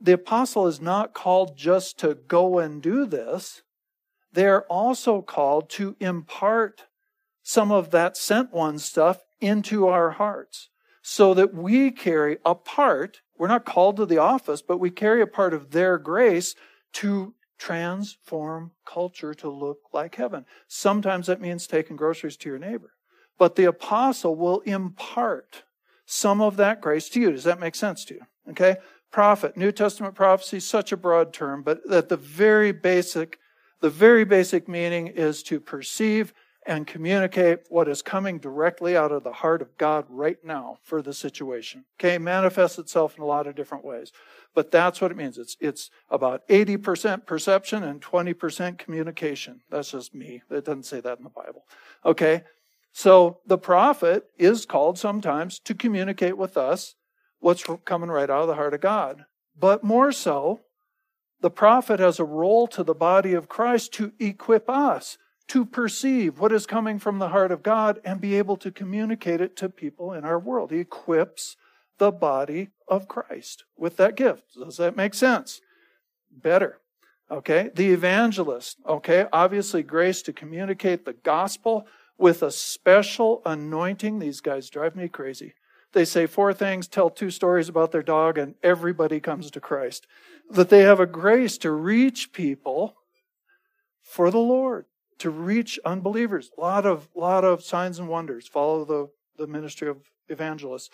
The 0.01 0.15
apostle 0.15 0.67
is 0.67 0.81
not 0.81 1.15
called 1.15 1.57
just 1.57 1.97
to 2.01 2.17
go 2.27 2.59
and 2.59 2.83
do 2.83 3.07
this. 3.07 3.63
They're 4.33 4.65
also 4.65 5.23
called 5.23 5.71
to 5.71 5.95
impart 6.01 6.87
some 7.49 7.71
of 7.71 7.93
that 7.93 8.17
sent 8.17 8.53
one 8.53 8.77
stuff 8.77 9.23
into 9.41 9.87
our 9.87 10.11
hearts 10.11 10.69
so 11.01 11.33
that 11.33 11.55
we 11.55 11.93
carry 11.93 12.39
a 12.45 12.57
part. 12.57 13.21
We're 13.39 13.47
not 13.47 13.65
called 13.65 13.99
to 13.99 14.05
the 14.07 14.19
office, 14.19 14.63
but 14.63 14.79
we 14.79 14.91
carry 14.91 15.23
a 15.23 15.29
part 15.29 15.55
of 15.55 15.71
their 15.71 15.97
grace 15.97 16.57
to 16.95 17.35
transform 17.57 18.73
culture 18.85 19.33
to 19.35 19.49
look 19.49 19.79
like 19.93 20.17
heaven. 20.17 20.45
Sometimes 20.67 21.29
that 21.29 21.41
means 21.41 21.69
taking 21.69 21.95
groceries 21.95 22.37
to 22.39 22.49
your 22.49 22.59
neighbor. 22.59 22.91
But 23.39 23.55
the 23.55 23.67
apostle 23.67 24.35
will 24.35 24.59
impart 24.63 25.63
some 26.05 26.41
of 26.41 26.57
that 26.57 26.81
grace 26.81 27.09
to 27.11 27.21
you. 27.21 27.31
Does 27.31 27.45
that 27.45 27.61
make 27.61 27.77
sense 27.77 28.05
to 28.07 28.15
you? 28.15 28.23
Okay? 28.51 28.79
Prophet, 29.13 29.57
New 29.57 29.71
Testament 29.71 30.17
prophecy, 30.17 30.59
such 30.59 30.91
a 30.91 30.97
broad 30.97 31.33
term, 31.33 31.63
but 31.63 31.89
that 31.89 32.09
the 32.09 32.17
very 32.17 32.73
basic, 32.73 33.39
the 33.81 33.89
very 33.89 34.25
basic 34.25 34.67
meaning 34.67 35.07
is 35.07 35.45
to 35.45 35.61
perceive 35.61 36.35
and 36.67 36.87
communicate 36.87 37.61
what 37.69 37.89
is 37.89 38.03
coming 38.03 38.39
directly 38.39 38.97
out 38.97 39.13
of 39.13 39.23
the 39.23 39.33
heart 39.33 39.63
of 39.63 39.77
God 39.79 40.05
right 40.09 40.39
now 40.45 40.79
for 40.83 41.01
the 41.01 41.15
situation. 41.15 41.85
Okay, 41.99 42.19
manifests 42.19 42.79
itself 42.79 43.17
in 43.17 43.23
a 43.23 43.27
lot 43.27 43.47
of 43.47 43.55
different 43.55 43.85
ways. 43.85 44.13
But 44.55 44.71
that's 44.71 45.01
what 45.01 45.11
it 45.11 45.17
means. 45.17 45.39
It's 45.39 45.57
it's 45.61 45.91
about 46.11 46.47
80% 46.49 47.27
perception 47.27 47.83
and 47.83 48.01
20% 48.01 48.79
communication. 48.79 49.61
That's 49.71 49.93
just 49.93 50.15
me. 50.15 50.43
It 50.51 50.65
doesn't 50.65 50.85
say 50.85 51.01
that 51.01 51.19
in 51.19 51.25
the 51.25 51.31
Bible. 51.31 51.65
Okay? 52.05 52.43
So 52.93 53.41
the 53.47 53.59
prophet 53.59 54.25
is 54.39 54.65
called 54.65 54.99
sometimes 54.99 55.59
to 55.61 55.75
communicate 55.75 56.39
with 56.39 56.57
us 56.57 56.95
what's 57.39 57.65
coming 57.85 58.11
right 58.11 58.31
out 58.31 58.43
of 58.43 58.49
the 58.49 58.55
heart 58.55 58.75
of 58.75 58.81
God. 58.81 59.27
But 59.59 59.85
more 59.85 60.13
so, 60.13 60.61
the 61.41 61.51
prophet 61.51 62.01
has 62.01 62.19
a 62.19 62.25
role 62.25 62.67
to 62.69 62.83
the 62.83 62.95
body 62.95 63.35
of 63.35 63.49
Christ 63.49 63.93
to 63.95 64.13
equip 64.19 64.71
us 64.71 65.19
to 65.49 65.65
perceive 65.65 66.39
what 66.41 66.53
is 66.53 66.67
coming 66.67 66.99
from 66.99 67.19
the 67.19 67.29
heart 67.29 67.53
of 67.53 67.63
God 67.63 68.01
and 68.05 68.21
be 68.21 68.37
able 68.37 68.57
to 68.59 68.71
communicate 68.71 69.41
it 69.41 69.57
to 69.57 69.69
people 69.69 70.13
in 70.13 70.25
our 70.25 70.39
world. 70.39 70.71
He 70.71 70.79
equips 70.79 71.57
the 71.99 72.11
body 72.11 72.71
of 72.89 73.09
Christ 73.09 73.65
with 73.77 73.97
that 73.97 74.17
gift. 74.17 74.55
Does 74.55 74.77
that 74.79 74.97
make 74.97 75.15
sense? 75.15 75.61
Better. 76.31 76.81
Okay. 77.31 77.71
The 77.75 77.93
evangelist. 77.93 78.79
Okay. 78.87 79.27
Obviously, 79.33 79.83
grace 79.83 80.23
to 80.23 80.33
communicate 80.33 81.05
the 81.05 81.13
gospel 81.13 81.87
with 82.19 82.43
a 82.43 82.51
special 82.51 83.43
anointing. 83.45 84.19
These 84.19 84.41
guys 84.41 84.69
drive 84.71 84.97
me 84.97 85.09
crazy. 85.09 85.55
They 85.93 86.05
say 86.05 86.27
four 86.27 86.53
things, 86.53 86.89
tell 86.89 87.09
two 87.09 87.31
stories 87.31 87.69
about 87.69 87.93
their 87.93 88.03
dog, 88.03 88.37
and 88.37 88.55
everybody 88.63 89.21
comes 89.21 89.51
to 89.51 89.61
Christ. 89.61 90.07
That 90.51 90.69
they 90.69 90.81
have 90.81 91.01
a 91.01 91.07
grace 91.07 91.57
to 91.59 91.71
reach 91.71 92.33
people 92.33 92.97
for 94.03 94.31
the 94.31 94.39
Lord 94.39 94.87
to 95.19 95.31
reach 95.31 95.79
unbelievers. 95.85 96.51
A 96.57 96.61
lot 96.61 96.87
of 96.87 97.09
lot 97.15 97.45
of 97.45 97.63
signs 97.63 97.99
and 97.99 98.09
wonders. 98.09 98.47
Follow 98.47 98.85
the, 98.85 99.09
the 99.37 99.47
ministry 99.47 99.89
of 99.89 99.99
evangelists. 100.29 100.91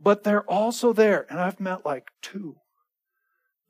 But 0.00 0.24
they're 0.24 0.48
also 0.50 0.92
there, 0.92 1.26
and 1.30 1.38
I've 1.38 1.60
met 1.60 1.86
like 1.86 2.10
two 2.20 2.56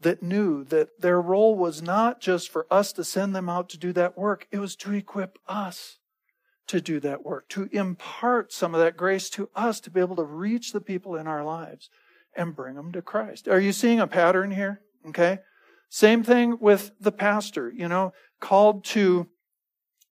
that 0.01 0.23
knew 0.23 0.65
that 0.65 1.01
their 1.01 1.21
role 1.21 1.57
was 1.57 1.81
not 1.81 2.21
just 2.21 2.51
for 2.51 2.67
us 2.71 2.93
to 2.93 3.05
send 3.05 3.35
them 3.35 3.49
out 3.49 3.69
to 3.69 3.79
do 3.79 3.93
that 3.93 4.19
work, 4.19 4.47
it 4.51 4.59
was 4.59 4.75
to 4.77 4.93
equip 4.93 5.39
us 5.47 5.99
to 6.67 6.81
do 6.81 7.01
that 7.01 7.25
work, 7.25 7.49
to 7.51 7.69
impart 7.73 8.53
some 8.53 8.75
of 8.75 8.81
that 8.81 8.97
grace 8.97 9.29
to 9.31 9.49
us 9.55 9.81
to 9.81 9.91
be 9.91 10.01
able 10.01 10.17
to 10.17 10.25
reach 10.25 10.73
the 10.73 10.81
people 10.81 11.17
in 11.17 11.27
our 11.27 11.45
lives 11.45 11.91
and 12.35 12.57
bring 12.57 12.75
them 12.75 12.93
to 12.93 13.03
Christ. 13.03 13.47
Are 13.49 13.61
you 13.61 13.73
seeing 13.73 14.01
a 14.01 14.07
pattern 14.07 14.51
here? 14.51 14.81
Okay. 15.09 15.39
Same 15.95 16.23
thing 16.23 16.57
with 16.59 16.91
the 16.99 17.13
pastor, 17.13 17.71
you 17.71 17.87
know, 17.87 18.15
called 18.41 18.83
to 18.83 19.29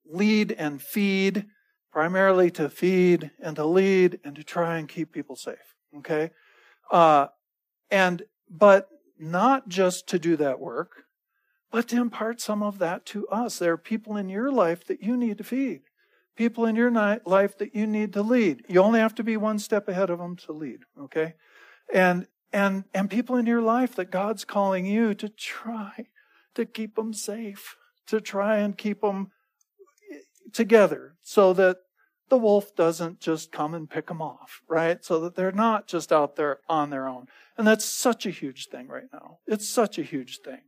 lead 0.06 0.52
and 0.52 0.80
feed, 0.80 1.48
primarily 1.92 2.52
to 2.52 2.70
feed 2.70 3.32
and 3.40 3.56
to 3.56 3.66
lead 3.66 4.20
and 4.24 4.36
to 4.36 4.44
try 4.44 4.78
and 4.78 4.88
keep 4.88 5.12
people 5.12 5.36
safe. 5.36 5.76
Okay? 5.98 6.30
Uh, 6.92 7.28
and, 7.90 8.22
but 8.48 8.90
not 9.18 9.70
just 9.70 10.06
to 10.10 10.20
do 10.20 10.36
that 10.36 10.60
work, 10.60 11.06
but 11.72 11.88
to 11.88 12.00
impart 12.00 12.40
some 12.40 12.62
of 12.62 12.78
that 12.78 13.04
to 13.08 13.28
us. 13.30 13.58
There 13.58 13.74
are 13.74 13.78
people 13.78 14.16
in 14.18 14.30
your 14.30 14.52
life 14.52 14.86
that 14.86 15.02
you 15.02 15.18
need 15.18 15.40
to 15.40 15.44
feed. 15.44 15.82
people 16.36 16.66
in 16.66 16.76
your 16.76 16.92
life 17.26 17.58
that 17.58 17.76
you 17.76 17.86
need 17.86 18.14
to 18.14 18.22
lead. 18.22 18.66
You 18.68 18.82
only 18.82 19.00
have 19.00 19.16
to 19.16 19.24
be 19.24 19.38
one 19.38 19.60
step 19.60 19.88
ahead 19.88 20.10
of 20.10 20.20
them 20.20 20.36
to 20.38 20.52
lead, 20.52 20.80
okay? 21.00 21.36
And 21.94 22.28
and 22.54 22.86
and 22.94 23.10
people 23.10 23.36
in 23.36 23.46
your 23.46 23.62
life 23.62 23.96
that 23.96 24.12
God's 24.12 24.46
calling 24.46 24.86
you 24.86 25.14
to 25.16 25.30
try 25.30 26.08
to 26.56 26.66
keep 26.66 26.96
them 26.96 27.14
safe, 27.14 27.78
to 28.08 28.20
try 28.20 28.58
and 28.58 28.78
keep 28.78 29.02
them 29.02 29.32
together 30.54 31.16
so 31.22 31.54
that 31.54 31.78
the 32.30 32.38
wolf 32.38 32.76
doesn't 32.76 33.20
just 33.20 33.52
come 33.52 33.74
and 33.74 33.90
pick 33.90 34.08
them 34.08 34.22
off, 34.22 34.62
right? 34.68 35.04
So 35.04 35.20
that 35.20 35.36
they're 35.36 35.52
not 35.52 35.88
just 35.88 36.12
out 36.12 36.38
there 36.38 36.60
on 36.70 36.90
their 36.90 37.08
own. 37.08 37.28
And 37.58 37.68
that's 37.68 37.86
such 37.86 38.26
a 38.26 38.32
huge 38.32 38.70
thing 38.70 38.88
right 38.88 39.10
now. 39.12 39.40
It's 39.48 39.68
such 39.68 40.00
a 40.00 40.04
huge 40.04 40.40
thing. 40.40 40.62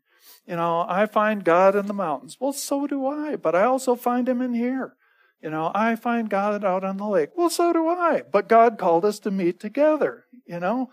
You 0.46 0.58
know, 0.58 0.86
I 0.88 1.06
find 1.06 1.44
God 1.44 1.76
in 1.76 1.86
the 1.86 1.94
mountains. 1.94 2.38
Well, 2.40 2.52
so 2.52 2.86
do 2.86 3.08
I, 3.08 3.38
but 3.38 3.56
I 3.56 3.64
also 3.64 3.96
find 3.96 4.28
him 4.28 4.42
in 4.42 4.54
here. 4.54 4.96
You 5.42 5.50
know, 5.50 5.72
I 5.74 5.96
find 5.96 6.30
God 6.30 6.64
out 6.66 6.84
on 6.84 6.98
the 6.98 7.08
lake. 7.08 7.30
Well, 7.36 7.50
so 7.50 7.72
do 7.72 7.88
I, 7.88 8.24
but 8.30 8.50
God 8.50 8.78
called 8.78 9.06
us 9.06 9.20
to 9.20 9.32
meet 9.32 9.60
together, 9.60 10.26
you 10.46 10.60
know? 10.60 10.92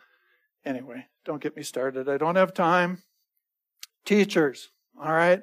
Anyway, 0.64 1.06
don't 1.24 1.42
get 1.42 1.56
me 1.56 1.62
started. 1.62 2.08
I 2.08 2.18
don't 2.18 2.36
have 2.36 2.54
time. 2.54 3.02
Teachers, 4.04 4.70
all 5.00 5.12
right? 5.12 5.42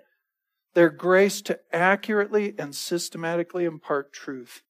They're 0.74 0.90
graced 0.90 1.46
to 1.48 1.60
accurately 1.74 2.54
and 2.58 2.76
systematically 2.76 3.66
impart 3.66 4.14
truth. 4.14 4.62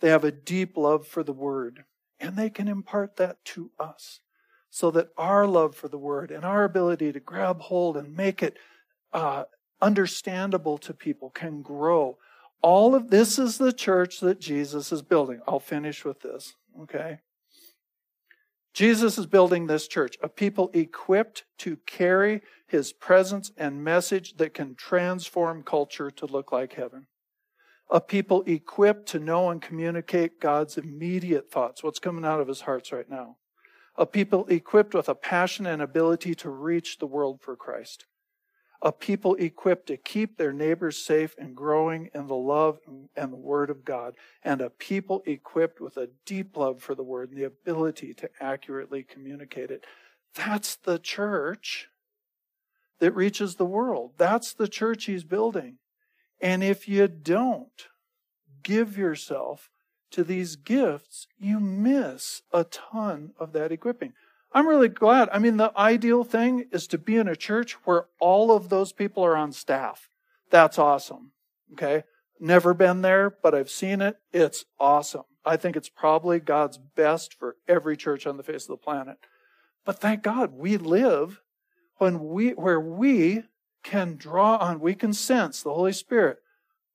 They 0.00 0.08
have 0.08 0.24
a 0.24 0.32
deep 0.32 0.76
love 0.76 1.06
for 1.06 1.22
the 1.22 1.32
word, 1.32 1.84
and 2.18 2.36
they 2.36 2.50
can 2.50 2.68
impart 2.68 3.16
that 3.16 3.44
to 3.46 3.70
us 3.78 4.20
so 4.70 4.90
that 4.90 5.08
our 5.16 5.46
love 5.46 5.74
for 5.74 5.88
the 5.88 5.98
word 5.98 6.30
and 6.30 6.44
our 6.44 6.64
ability 6.64 7.12
to 7.12 7.20
grab 7.20 7.60
hold 7.62 7.96
and 7.96 8.14
make 8.14 8.42
it 8.42 8.56
uh, 9.12 9.44
understandable 9.80 10.78
to 10.78 10.92
people 10.92 11.30
can 11.30 11.62
grow. 11.62 12.18
All 12.62 12.94
of 12.94 13.10
this 13.10 13.38
is 13.38 13.58
the 13.58 13.72
church 13.72 14.20
that 14.20 14.40
Jesus 14.40 14.92
is 14.92 15.02
building. 15.02 15.40
I'll 15.46 15.60
finish 15.60 16.04
with 16.04 16.20
this, 16.20 16.54
okay? 16.82 17.20
Jesus 18.76 19.16
is 19.16 19.24
building 19.24 19.66
this 19.66 19.88
church, 19.88 20.18
a 20.22 20.28
people 20.28 20.70
equipped 20.74 21.44
to 21.60 21.78
carry 21.86 22.42
his 22.66 22.92
presence 22.92 23.50
and 23.56 23.82
message 23.82 24.36
that 24.36 24.52
can 24.52 24.74
transform 24.74 25.62
culture 25.62 26.10
to 26.10 26.26
look 26.26 26.52
like 26.52 26.74
heaven. 26.74 27.06
A 27.90 28.02
people 28.02 28.42
equipped 28.42 29.06
to 29.06 29.18
know 29.18 29.48
and 29.48 29.62
communicate 29.62 30.40
God's 30.40 30.76
immediate 30.76 31.50
thoughts, 31.50 31.82
what's 31.82 31.98
coming 31.98 32.26
out 32.26 32.42
of 32.42 32.48
his 32.48 32.60
hearts 32.60 32.92
right 32.92 33.08
now. 33.08 33.38
A 33.96 34.04
people 34.04 34.46
equipped 34.48 34.94
with 34.94 35.08
a 35.08 35.14
passion 35.14 35.64
and 35.64 35.80
ability 35.80 36.34
to 36.34 36.50
reach 36.50 36.98
the 36.98 37.06
world 37.06 37.40
for 37.40 37.56
Christ 37.56 38.04
a 38.82 38.92
people 38.92 39.34
equipped 39.36 39.86
to 39.86 39.96
keep 39.96 40.36
their 40.36 40.52
neighbors 40.52 40.96
safe 40.96 41.34
and 41.38 41.56
growing 41.56 42.10
in 42.14 42.26
the 42.26 42.34
love 42.34 42.78
and 43.16 43.32
the 43.32 43.36
Word 43.36 43.70
of 43.70 43.84
God, 43.84 44.14
and 44.42 44.60
a 44.60 44.70
people 44.70 45.22
equipped 45.26 45.80
with 45.80 45.96
a 45.96 46.10
deep 46.24 46.56
love 46.56 46.82
for 46.82 46.94
the 46.94 47.02
Word 47.02 47.30
and 47.30 47.38
the 47.38 47.44
ability 47.44 48.14
to 48.14 48.28
accurately 48.40 49.02
communicate 49.02 49.70
it. 49.70 49.84
That's 50.34 50.76
the 50.76 50.98
church 50.98 51.88
that 52.98 53.14
reaches 53.14 53.56
the 53.56 53.66
world. 53.66 54.12
That's 54.16 54.52
the 54.52 54.68
church 54.68 55.04
he's 55.04 55.24
building. 55.24 55.78
And 56.40 56.62
if 56.62 56.88
you 56.88 57.08
don't 57.08 57.88
give 58.62 58.98
yourself 58.98 59.70
to 60.10 60.22
these 60.22 60.56
gifts, 60.56 61.26
you 61.38 61.60
miss 61.60 62.42
a 62.52 62.64
ton 62.64 63.32
of 63.38 63.52
that 63.52 63.72
equipping. 63.72 64.12
I'm 64.56 64.66
really 64.66 64.88
glad. 64.88 65.28
I 65.32 65.38
mean, 65.38 65.58
the 65.58 65.70
ideal 65.76 66.24
thing 66.24 66.64
is 66.72 66.86
to 66.86 66.96
be 66.96 67.16
in 67.16 67.28
a 67.28 67.36
church 67.36 67.74
where 67.84 68.06
all 68.18 68.50
of 68.50 68.70
those 68.70 68.90
people 68.90 69.22
are 69.22 69.36
on 69.36 69.52
staff. 69.52 70.08
That's 70.50 70.78
awesome. 70.78 71.32
Okay. 71.74 72.04
Never 72.40 72.72
been 72.72 73.02
there, 73.02 73.28
but 73.28 73.54
I've 73.54 73.68
seen 73.68 74.00
it. 74.00 74.16
It's 74.32 74.64
awesome. 74.80 75.24
I 75.44 75.58
think 75.58 75.76
it's 75.76 75.90
probably 75.90 76.40
God's 76.40 76.78
best 76.78 77.34
for 77.34 77.56
every 77.68 77.98
church 77.98 78.26
on 78.26 78.38
the 78.38 78.42
face 78.42 78.62
of 78.62 78.68
the 78.68 78.76
planet. 78.78 79.18
But 79.84 79.98
thank 79.98 80.22
God 80.22 80.54
we 80.54 80.78
live 80.78 81.42
when 81.98 82.26
we, 82.26 82.52
where 82.52 82.80
we 82.80 83.42
can 83.82 84.16
draw 84.16 84.56
on, 84.56 84.80
we 84.80 84.94
can 84.94 85.12
sense 85.12 85.62
the 85.62 85.74
Holy 85.74 85.92
Spirit 85.92 86.38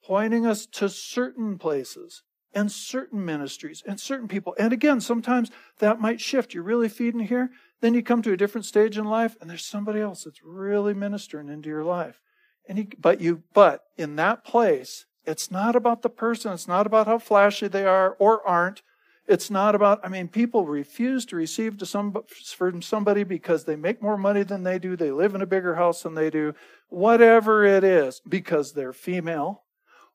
pointing 0.03 0.47
us 0.47 0.65
to 0.65 0.89
certain 0.89 1.59
places 1.59 2.23
and 2.53 2.71
certain 2.71 3.23
ministries 3.23 3.83
and 3.85 3.99
certain 3.99 4.27
people. 4.27 4.55
And 4.59 4.73
again, 4.73 5.01
sometimes 5.01 5.51
that 5.79 6.01
might 6.01 6.21
shift. 6.21 6.53
You're 6.53 6.63
really 6.63 6.89
feeding 6.89 7.21
here, 7.21 7.51
then 7.81 7.93
you 7.93 8.03
come 8.03 8.21
to 8.21 8.33
a 8.33 8.37
different 8.37 8.65
stage 8.65 8.97
in 8.97 9.05
life, 9.05 9.35
and 9.41 9.49
there's 9.49 9.65
somebody 9.65 9.99
else 9.99 10.23
that's 10.23 10.43
really 10.43 10.93
ministering 10.93 11.49
into 11.49 11.69
your 11.69 11.83
life. 11.83 12.21
And 12.67 12.77
he, 12.77 12.89
but 12.99 13.21
you, 13.21 13.43
but 13.53 13.83
in 13.97 14.15
that 14.17 14.43
place, 14.43 15.05
it's 15.25 15.51
not 15.51 15.75
about 15.75 16.01
the 16.01 16.09
person. 16.09 16.53
It's 16.53 16.67
not 16.67 16.85
about 16.85 17.07
how 17.07 17.19
flashy 17.19 17.67
they 17.67 17.85
are 17.85 18.15
or 18.19 18.47
aren't. 18.47 18.81
It's 19.27 19.49
not 19.49 19.75
about, 19.75 19.99
I 20.03 20.09
mean, 20.09 20.27
people 20.27 20.65
refuse 20.65 21.25
to 21.27 21.35
receive 21.35 21.77
to 21.77 21.85
some, 21.85 22.15
from 22.55 22.81
somebody 22.81 23.23
because 23.23 23.65
they 23.65 23.75
make 23.75 24.01
more 24.01 24.17
money 24.17 24.43
than 24.43 24.63
they 24.63 24.79
do. 24.79 24.95
They 24.95 25.11
live 25.11 25.35
in 25.35 25.41
a 25.41 25.47
bigger 25.47 25.75
house 25.75 26.03
than 26.03 26.15
they 26.15 26.29
do. 26.29 26.53
Whatever 26.89 27.63
it 27.63 27.83
is, 27.83 28.21
because 28.27 28.73
they're 28.73 28.93
female 28.93 29.63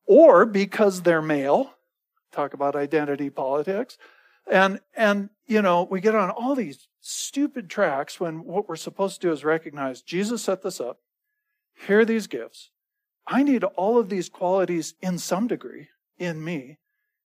or 0.07 0.45
because 0.45 1.03
they're 1.03 1.23
male 1.23 1.73
talk 2.33 2.55
about 2.55 2.77
identity 2.77 3.31
politics. 3.31 3.99
And, 4.51 4.81
and, 4.97 5.31
you 5.47 5.63
know, 5.63 5.87
we 5.91 6.01
get 6.01 6.15
on 6.15 6.31
all 6.31 6.55
these 6.55 6.89
stupid 7.01 7.69
tracks 7.69 8.21
when 8.21 8.45
what 8.45 8.69
we're 8.69 8.77
supposed 8.77 9.21
to 9.21 9.29
do 9.29 9.33
is 9.33 9.45
recognize 9.45 10.03
Jesus 10.03 10.43
set 10.43 10.63
this 10.63 10.81
up. 10.81 11.01
Here 11.87 12.01
are 12.01 12.05
these 12.05 12.27
gifts. 12.27 12.71
I 13.27 13.43
need 13.43 13.65
all 13.65 13.99
of 13.99 14.09
these 14.09 14.29
qualities 14.29 14.95
in 15.01 15.19
some 15.19 15.47
degree 15.47 15.89
in 16.19 16.45
me. 16.45 16.79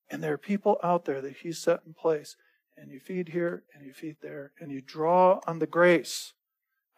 And 0.09 0.23
there 0.23 0.33
are 0.33 0.37
people 0.37 0.77
out 0.83 1.05
there 1.05 1.21
that 1.21 1.37
He's 1.37 1.59
set 1.59 1.81
in 1.85 1.93
place. 1.93 2.35
And 2.75 2.91
you 2.91 2.99
feed 2.99 3.29
here 3.29 3.63
and 3.73 3.85
you 3.85 3.93
feed 3.93 4.17
there 4.21 4.51
and 4.59 4.71
you 4.71 4.81
draw 4.81 5.39
on 5.45 5.59
the 5.59 5.67
grace, 5.67 6.33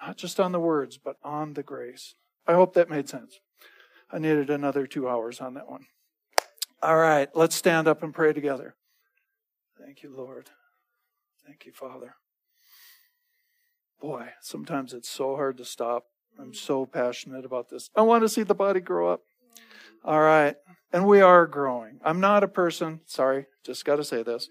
not 0.01 0.18
just 0.18 0.39
on 0.39 0.54
the 0.54 0.60
words, 0.60 0.97
but 0.97 1.18
on 1.24 1.54
the 1.54 1.64
grace. 1.64 2.16
I 2.47 2.54
hope 2.54 2.74
that 2.74 2.89
made 2.89 3.10
sense. 3.10 3.39
I 4.12 4.20
needed 4.20 4.49
another 4.49 4.88
two 4.88 5.10
hours 5.10 5.41
on 5.41 5.56
that 5.56 5.70
one. 5.70 5.88
All 6.84 6.97
right, 6.97 7.29
let's 7.34 7.55
stand 7.55 7.88
up 7.88 8.03
and 8.03 8.13
pray 8.13 8.34
together. 8.34 8.75
Thank 9.79 10.03
you, 10.03 10.13
Lord. 10.13 10.49
Thank 11.47 11.65
you, 11.65 11.71
Father. 11.71 12.15
Boy, 14.01 14.31
sometimes 14.41 14.93
it's 14.93 15.07
so 15.07 15.38
hard 15.38 15.57
to 15.59 15.65
stop. 15.65 16.07
I'm 16.38 16.53
so 16.53 16.86
passionate 16.86 17.45
about 17.45 17.69
this. 17.69 17.89
I 17.95 18.01
want 18.01 18.23
to 18.23 18.29
see 18.29 18.43
the 18.43 18.53
body 18.53 18.81
grow 18.81 19.13
up. 19.13 19.21
All 20.03 20.19
right. 20.19 20.57
And 20.91 21.07
we 21.07 21.21
are 21.21 21.47
growing. 21.47 22.01
I'm 22.03 22.19
not 22.19 22.43
a 22.43 22.49
person, 22.49 22.99
sorry, 23.05 23.45
just 23.65 23.86
got 23.86 23.95
to 23.95 24.03
say 24.03 24.21
this. 24.21 24.49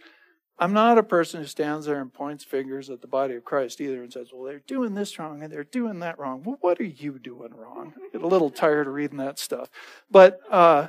I'm 0.59 0.73
not 0.73 0.97
a 0.97 1.03
person 1.03 1.43
who 1.43 1.47
stands 1.47 1.85
there 1.85 2.01
and 2.01 2.15
points 2.15 2.45
fingers 2.45 2.89
at 2.89 3.03
the 3.03 3.09
body 3.09 3.35
of 3.35 3.45
Christ 3.45 3.79
either 3.79 4.03
and 4.03 4.11
says, 4.11 4.29
well, 4.33 4.45
they're 4.45 4.63
doing 4.67 4.95
this 4.95 5.19
wrong 5.19 5.43
and 5.43 5.53
they're 5.53 5.65
doing 5.65 5.99
that 5.99 6.19
wrong. 6.19 6.45
Well, 6.45 6.57
what 6.63 6.81
are 6.81 6.85
you 6.85 7.19
doing 7.19 7.53
wrong? 7.55 7.93
I 7.99 8.09
get 8.11 8.23
a 8.23 8.27
little 8.27 8.49
tired 8.49 8.87
of 8.87 8.95
reading 8.95 9.19
that 9.19 9.39
stuff. 9.39 9.69
But, 10.11 10.41
uh, 10.51 10.89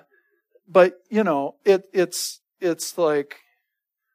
but 0.68 1.00
you 1.10 1.24
know, 1.24 1.56
it, 1.66 1.88
it's 1.94 2.42
it's 2.60 2.98
like 2.98 3.38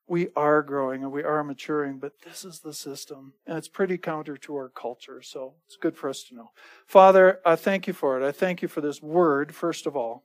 we 0.08 0.28
are 0.34 0.62
growing 0.62 1.02
and 1.02 1.12
we 1.12 1.22
are 1.22 1.44
maturing, 1.44 1.98
but 1.98 2.12
this 2.24 2.44
is 2.44 2.60
the 2.60 2.72
system, 2.72 3.34
and 3.46 3.58
it's 3.58 3.68
pretty 3.68 3.98
counter 3.98 4.36
to 4.38 4.54
our 4.54 4.70
culture. 4.70 5.20
So 5.22 5.54
it's 5.66 5.76
good 5.76 5.96
for 5.96 6.08
us 6.08 6.24
to 6.24 6.34
know. 6.34 6.50
Father, 6.86 7.40
I 7.44 7.56
thank 7.56 7.86
you 7.86 7.92
for 7.92 8.20
it. 8.20 8.26
I 8.26 8.32
thank 8.32 8.62
you 8.62 8.68
for 8.68 8.80
this 8.80 9.02
word, 9.02 9.54
first 9.54 9.86
of 9.86 9.94
all. 9.94 10.24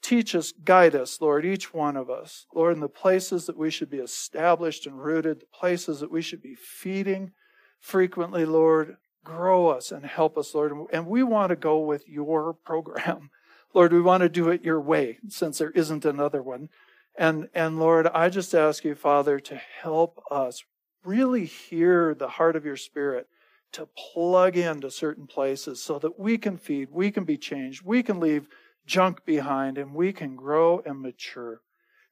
Teach 0.00 0.34
us, 0.34 0.52
guide 0.52 0.94
us, 0.94 1.20
Lord, 1.20 1.46
each 1.46 1.72
one 1.72 1.96
of 1.96 2.10
us, 2.10 2.44
Lord, 2.54 2.74
in 2.74 2.80
the 2.80 2.88
places 2.88 3.46
that 3.46 3.56
we 3.56 3.70
should 3.70 3.88
be 3.90 3.98
established 3.98 4.86
and 4.86 5.02
rooted, 5.02 5.40
the 5.40 5.46
places 5.58 6.00
that 6.00 6.10
we 6.10 6.20
should 6.20 6.42
be 6.42 6.54
feeding 6.54 7.32
frequently, 7.80 8.44
Lord. 8.44 8.96
Grow 9.22 9.68
us 9.68 9.90
and 9.90 10.04
help 10.04 10.36
us, 10.36 10.54
Lord. 10.54 10.72
And 10.92 11.06
we 11.06 11.22
want 11.22 11.48
to 11.50 11.56
go 11.56 11.78
with 11.78 12.06
your 12.06 12.52
program. 12.52 13.30
Lord, 13.74 13.92
we 13.92 14.00
want 14.00 14.22
to 14.22 14.28
do 14.28 14.48
it 14.48 14.64
your 14.64 14.80
way 14.80 15.18
since 15.28 15.58
there 15.58 15.70
isn't 15.70 16.04
another 16.04 16.42
one. 16.42 16.68
And, 17.16 17.48
and 17.54 17.78
Lord, 17.78 18.06
I 18.06 18.28
just 18.28 18.54
ask 18.54 18.84
you, 18.84 18.94
Father, 18.94 19.40
to 19.40 19.60
help 19.82 20.22
us 20.30 20.64
really 21.04 21.44
hear 21.44 22.14
the 22.14 22.28
heart 22.28 22.56
of 22.56 22.64
your 22.64 22.76
spirit 22.76 23.26
to 23.72 23.88
plug 24.12 24.56
into 24.56 24.90
certain 24.90 25.26
places 25.26 25.82
so 25.82 25.98
that 25.98 26.18
we 26.18 26.38
can 26.38 26.56
feed, 26.56 26.88
we 26.90 27.10
can 27.10 27.24
be 27.24 27.36
changed, 27.36 27.82
we 27.84 28.02
can 28.02 28.20
leave 28.20 28.48
junk 28.86 29.24
behind, 29.24 29.78
and 29.78 29.92
we 29.94 30.12
can 30.12 30.36
grow 30.36 30.80
and 30.86 31.00
mature. 31.00 31.60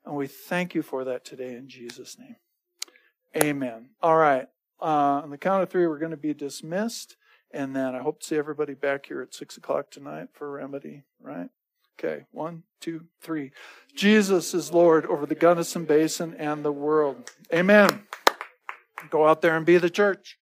And 0.05 0.17
we 0.17 0.27
thank 0.27 0.75
you 0.75 0.83
for 0.83 1.05
that 1.05 1.25
today 1.25 1.55
in 1.55 1.69
Jesus' 1.69 2.19
name. 2.19 2.37
Amen. 3.37 3.91
All 4.03 4.17
right. 4.17 4.49
Uh, 4.81 5.23
on 5.23 5.31
the 5.31 5.39
count 5.39 5.63
of 5.63 5.71
three, 5.71 5.87
we're 5.87 5.99
going 5.99 6.11
to 6.11 6.17
be 6.17 6.35
dismissed. 6.35 7.17
And 7.53 7.77
then 7.77 7.95
I 7.95 8.01
hope 8.01 8.21
to 8.21 8.27
see 8.27 8.37
everybody 8.37 8.75
back 8.75 9.07
here 9.07 9.21
at 9.21 9.35
six 9.35 9.57
o'clock 9.57 9.91
tonight 9.91 10.29
for 10.33 10.51
remedy, 10.51 11.03
right? 11.21 11.51
Okay, 11.99 12.25
one, 12.31 12.63
two, 12.81 13.05
three. 13.21 13.53
Jesus 13.95 14.55
is 14.55 14.73
Lord 14.73 15.05
over 15.07 15.27
the 15.27 15.35
Gunnison 15.35 15.85
Basin 15.85 16.35
and 16.39 16.65
the 16.65 16.73
world. 16.73 17.31
Amen. 17.53 18.05
Go 19.11 19.27
out 19.27 19.43
there 19.43 19.57
and 19.57 19.67
be 19.67 19.77
the 19.77 19.91
church. 19.91 20.39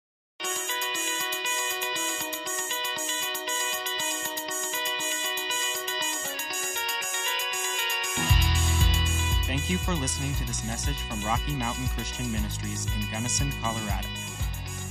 Thank 9.47 9.69
you 9.69 9.79
for 9.79 9.95
listening 9.95 10.35
to 10.37 10.47
this 10.47 10.65
message 10.65 10.97
from 11.03 11.23
Rocky 11.25 11.55
Mountain 11.55 11.89
Christian 11.89 12.31
Ministries 12.31 12.87
in 12.95 13.11
Gunnison, 13.11 13.53
Colorado. 13.61 14.09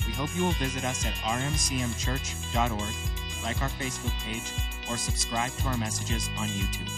We 0.09 0.15
hope 0.15 0.35
you 0.35 0.41
will 0.43 0.53
visit 0.53 0.83
us 0.85 1.05
at 1.05 1.13
rmcmchurch.org, 1.17 2.95
like 3.43 3.61
our 3.61 3.69
Facebook 3.69 4.19
page, 4.23 4.51
or 4.89 4.97
subscribe 4.97 5.51
to 5.57 5.67
our 5.67 5.77
messages 5.77 6.31
on 6.35 6.47
YouTube. 6.47 6.89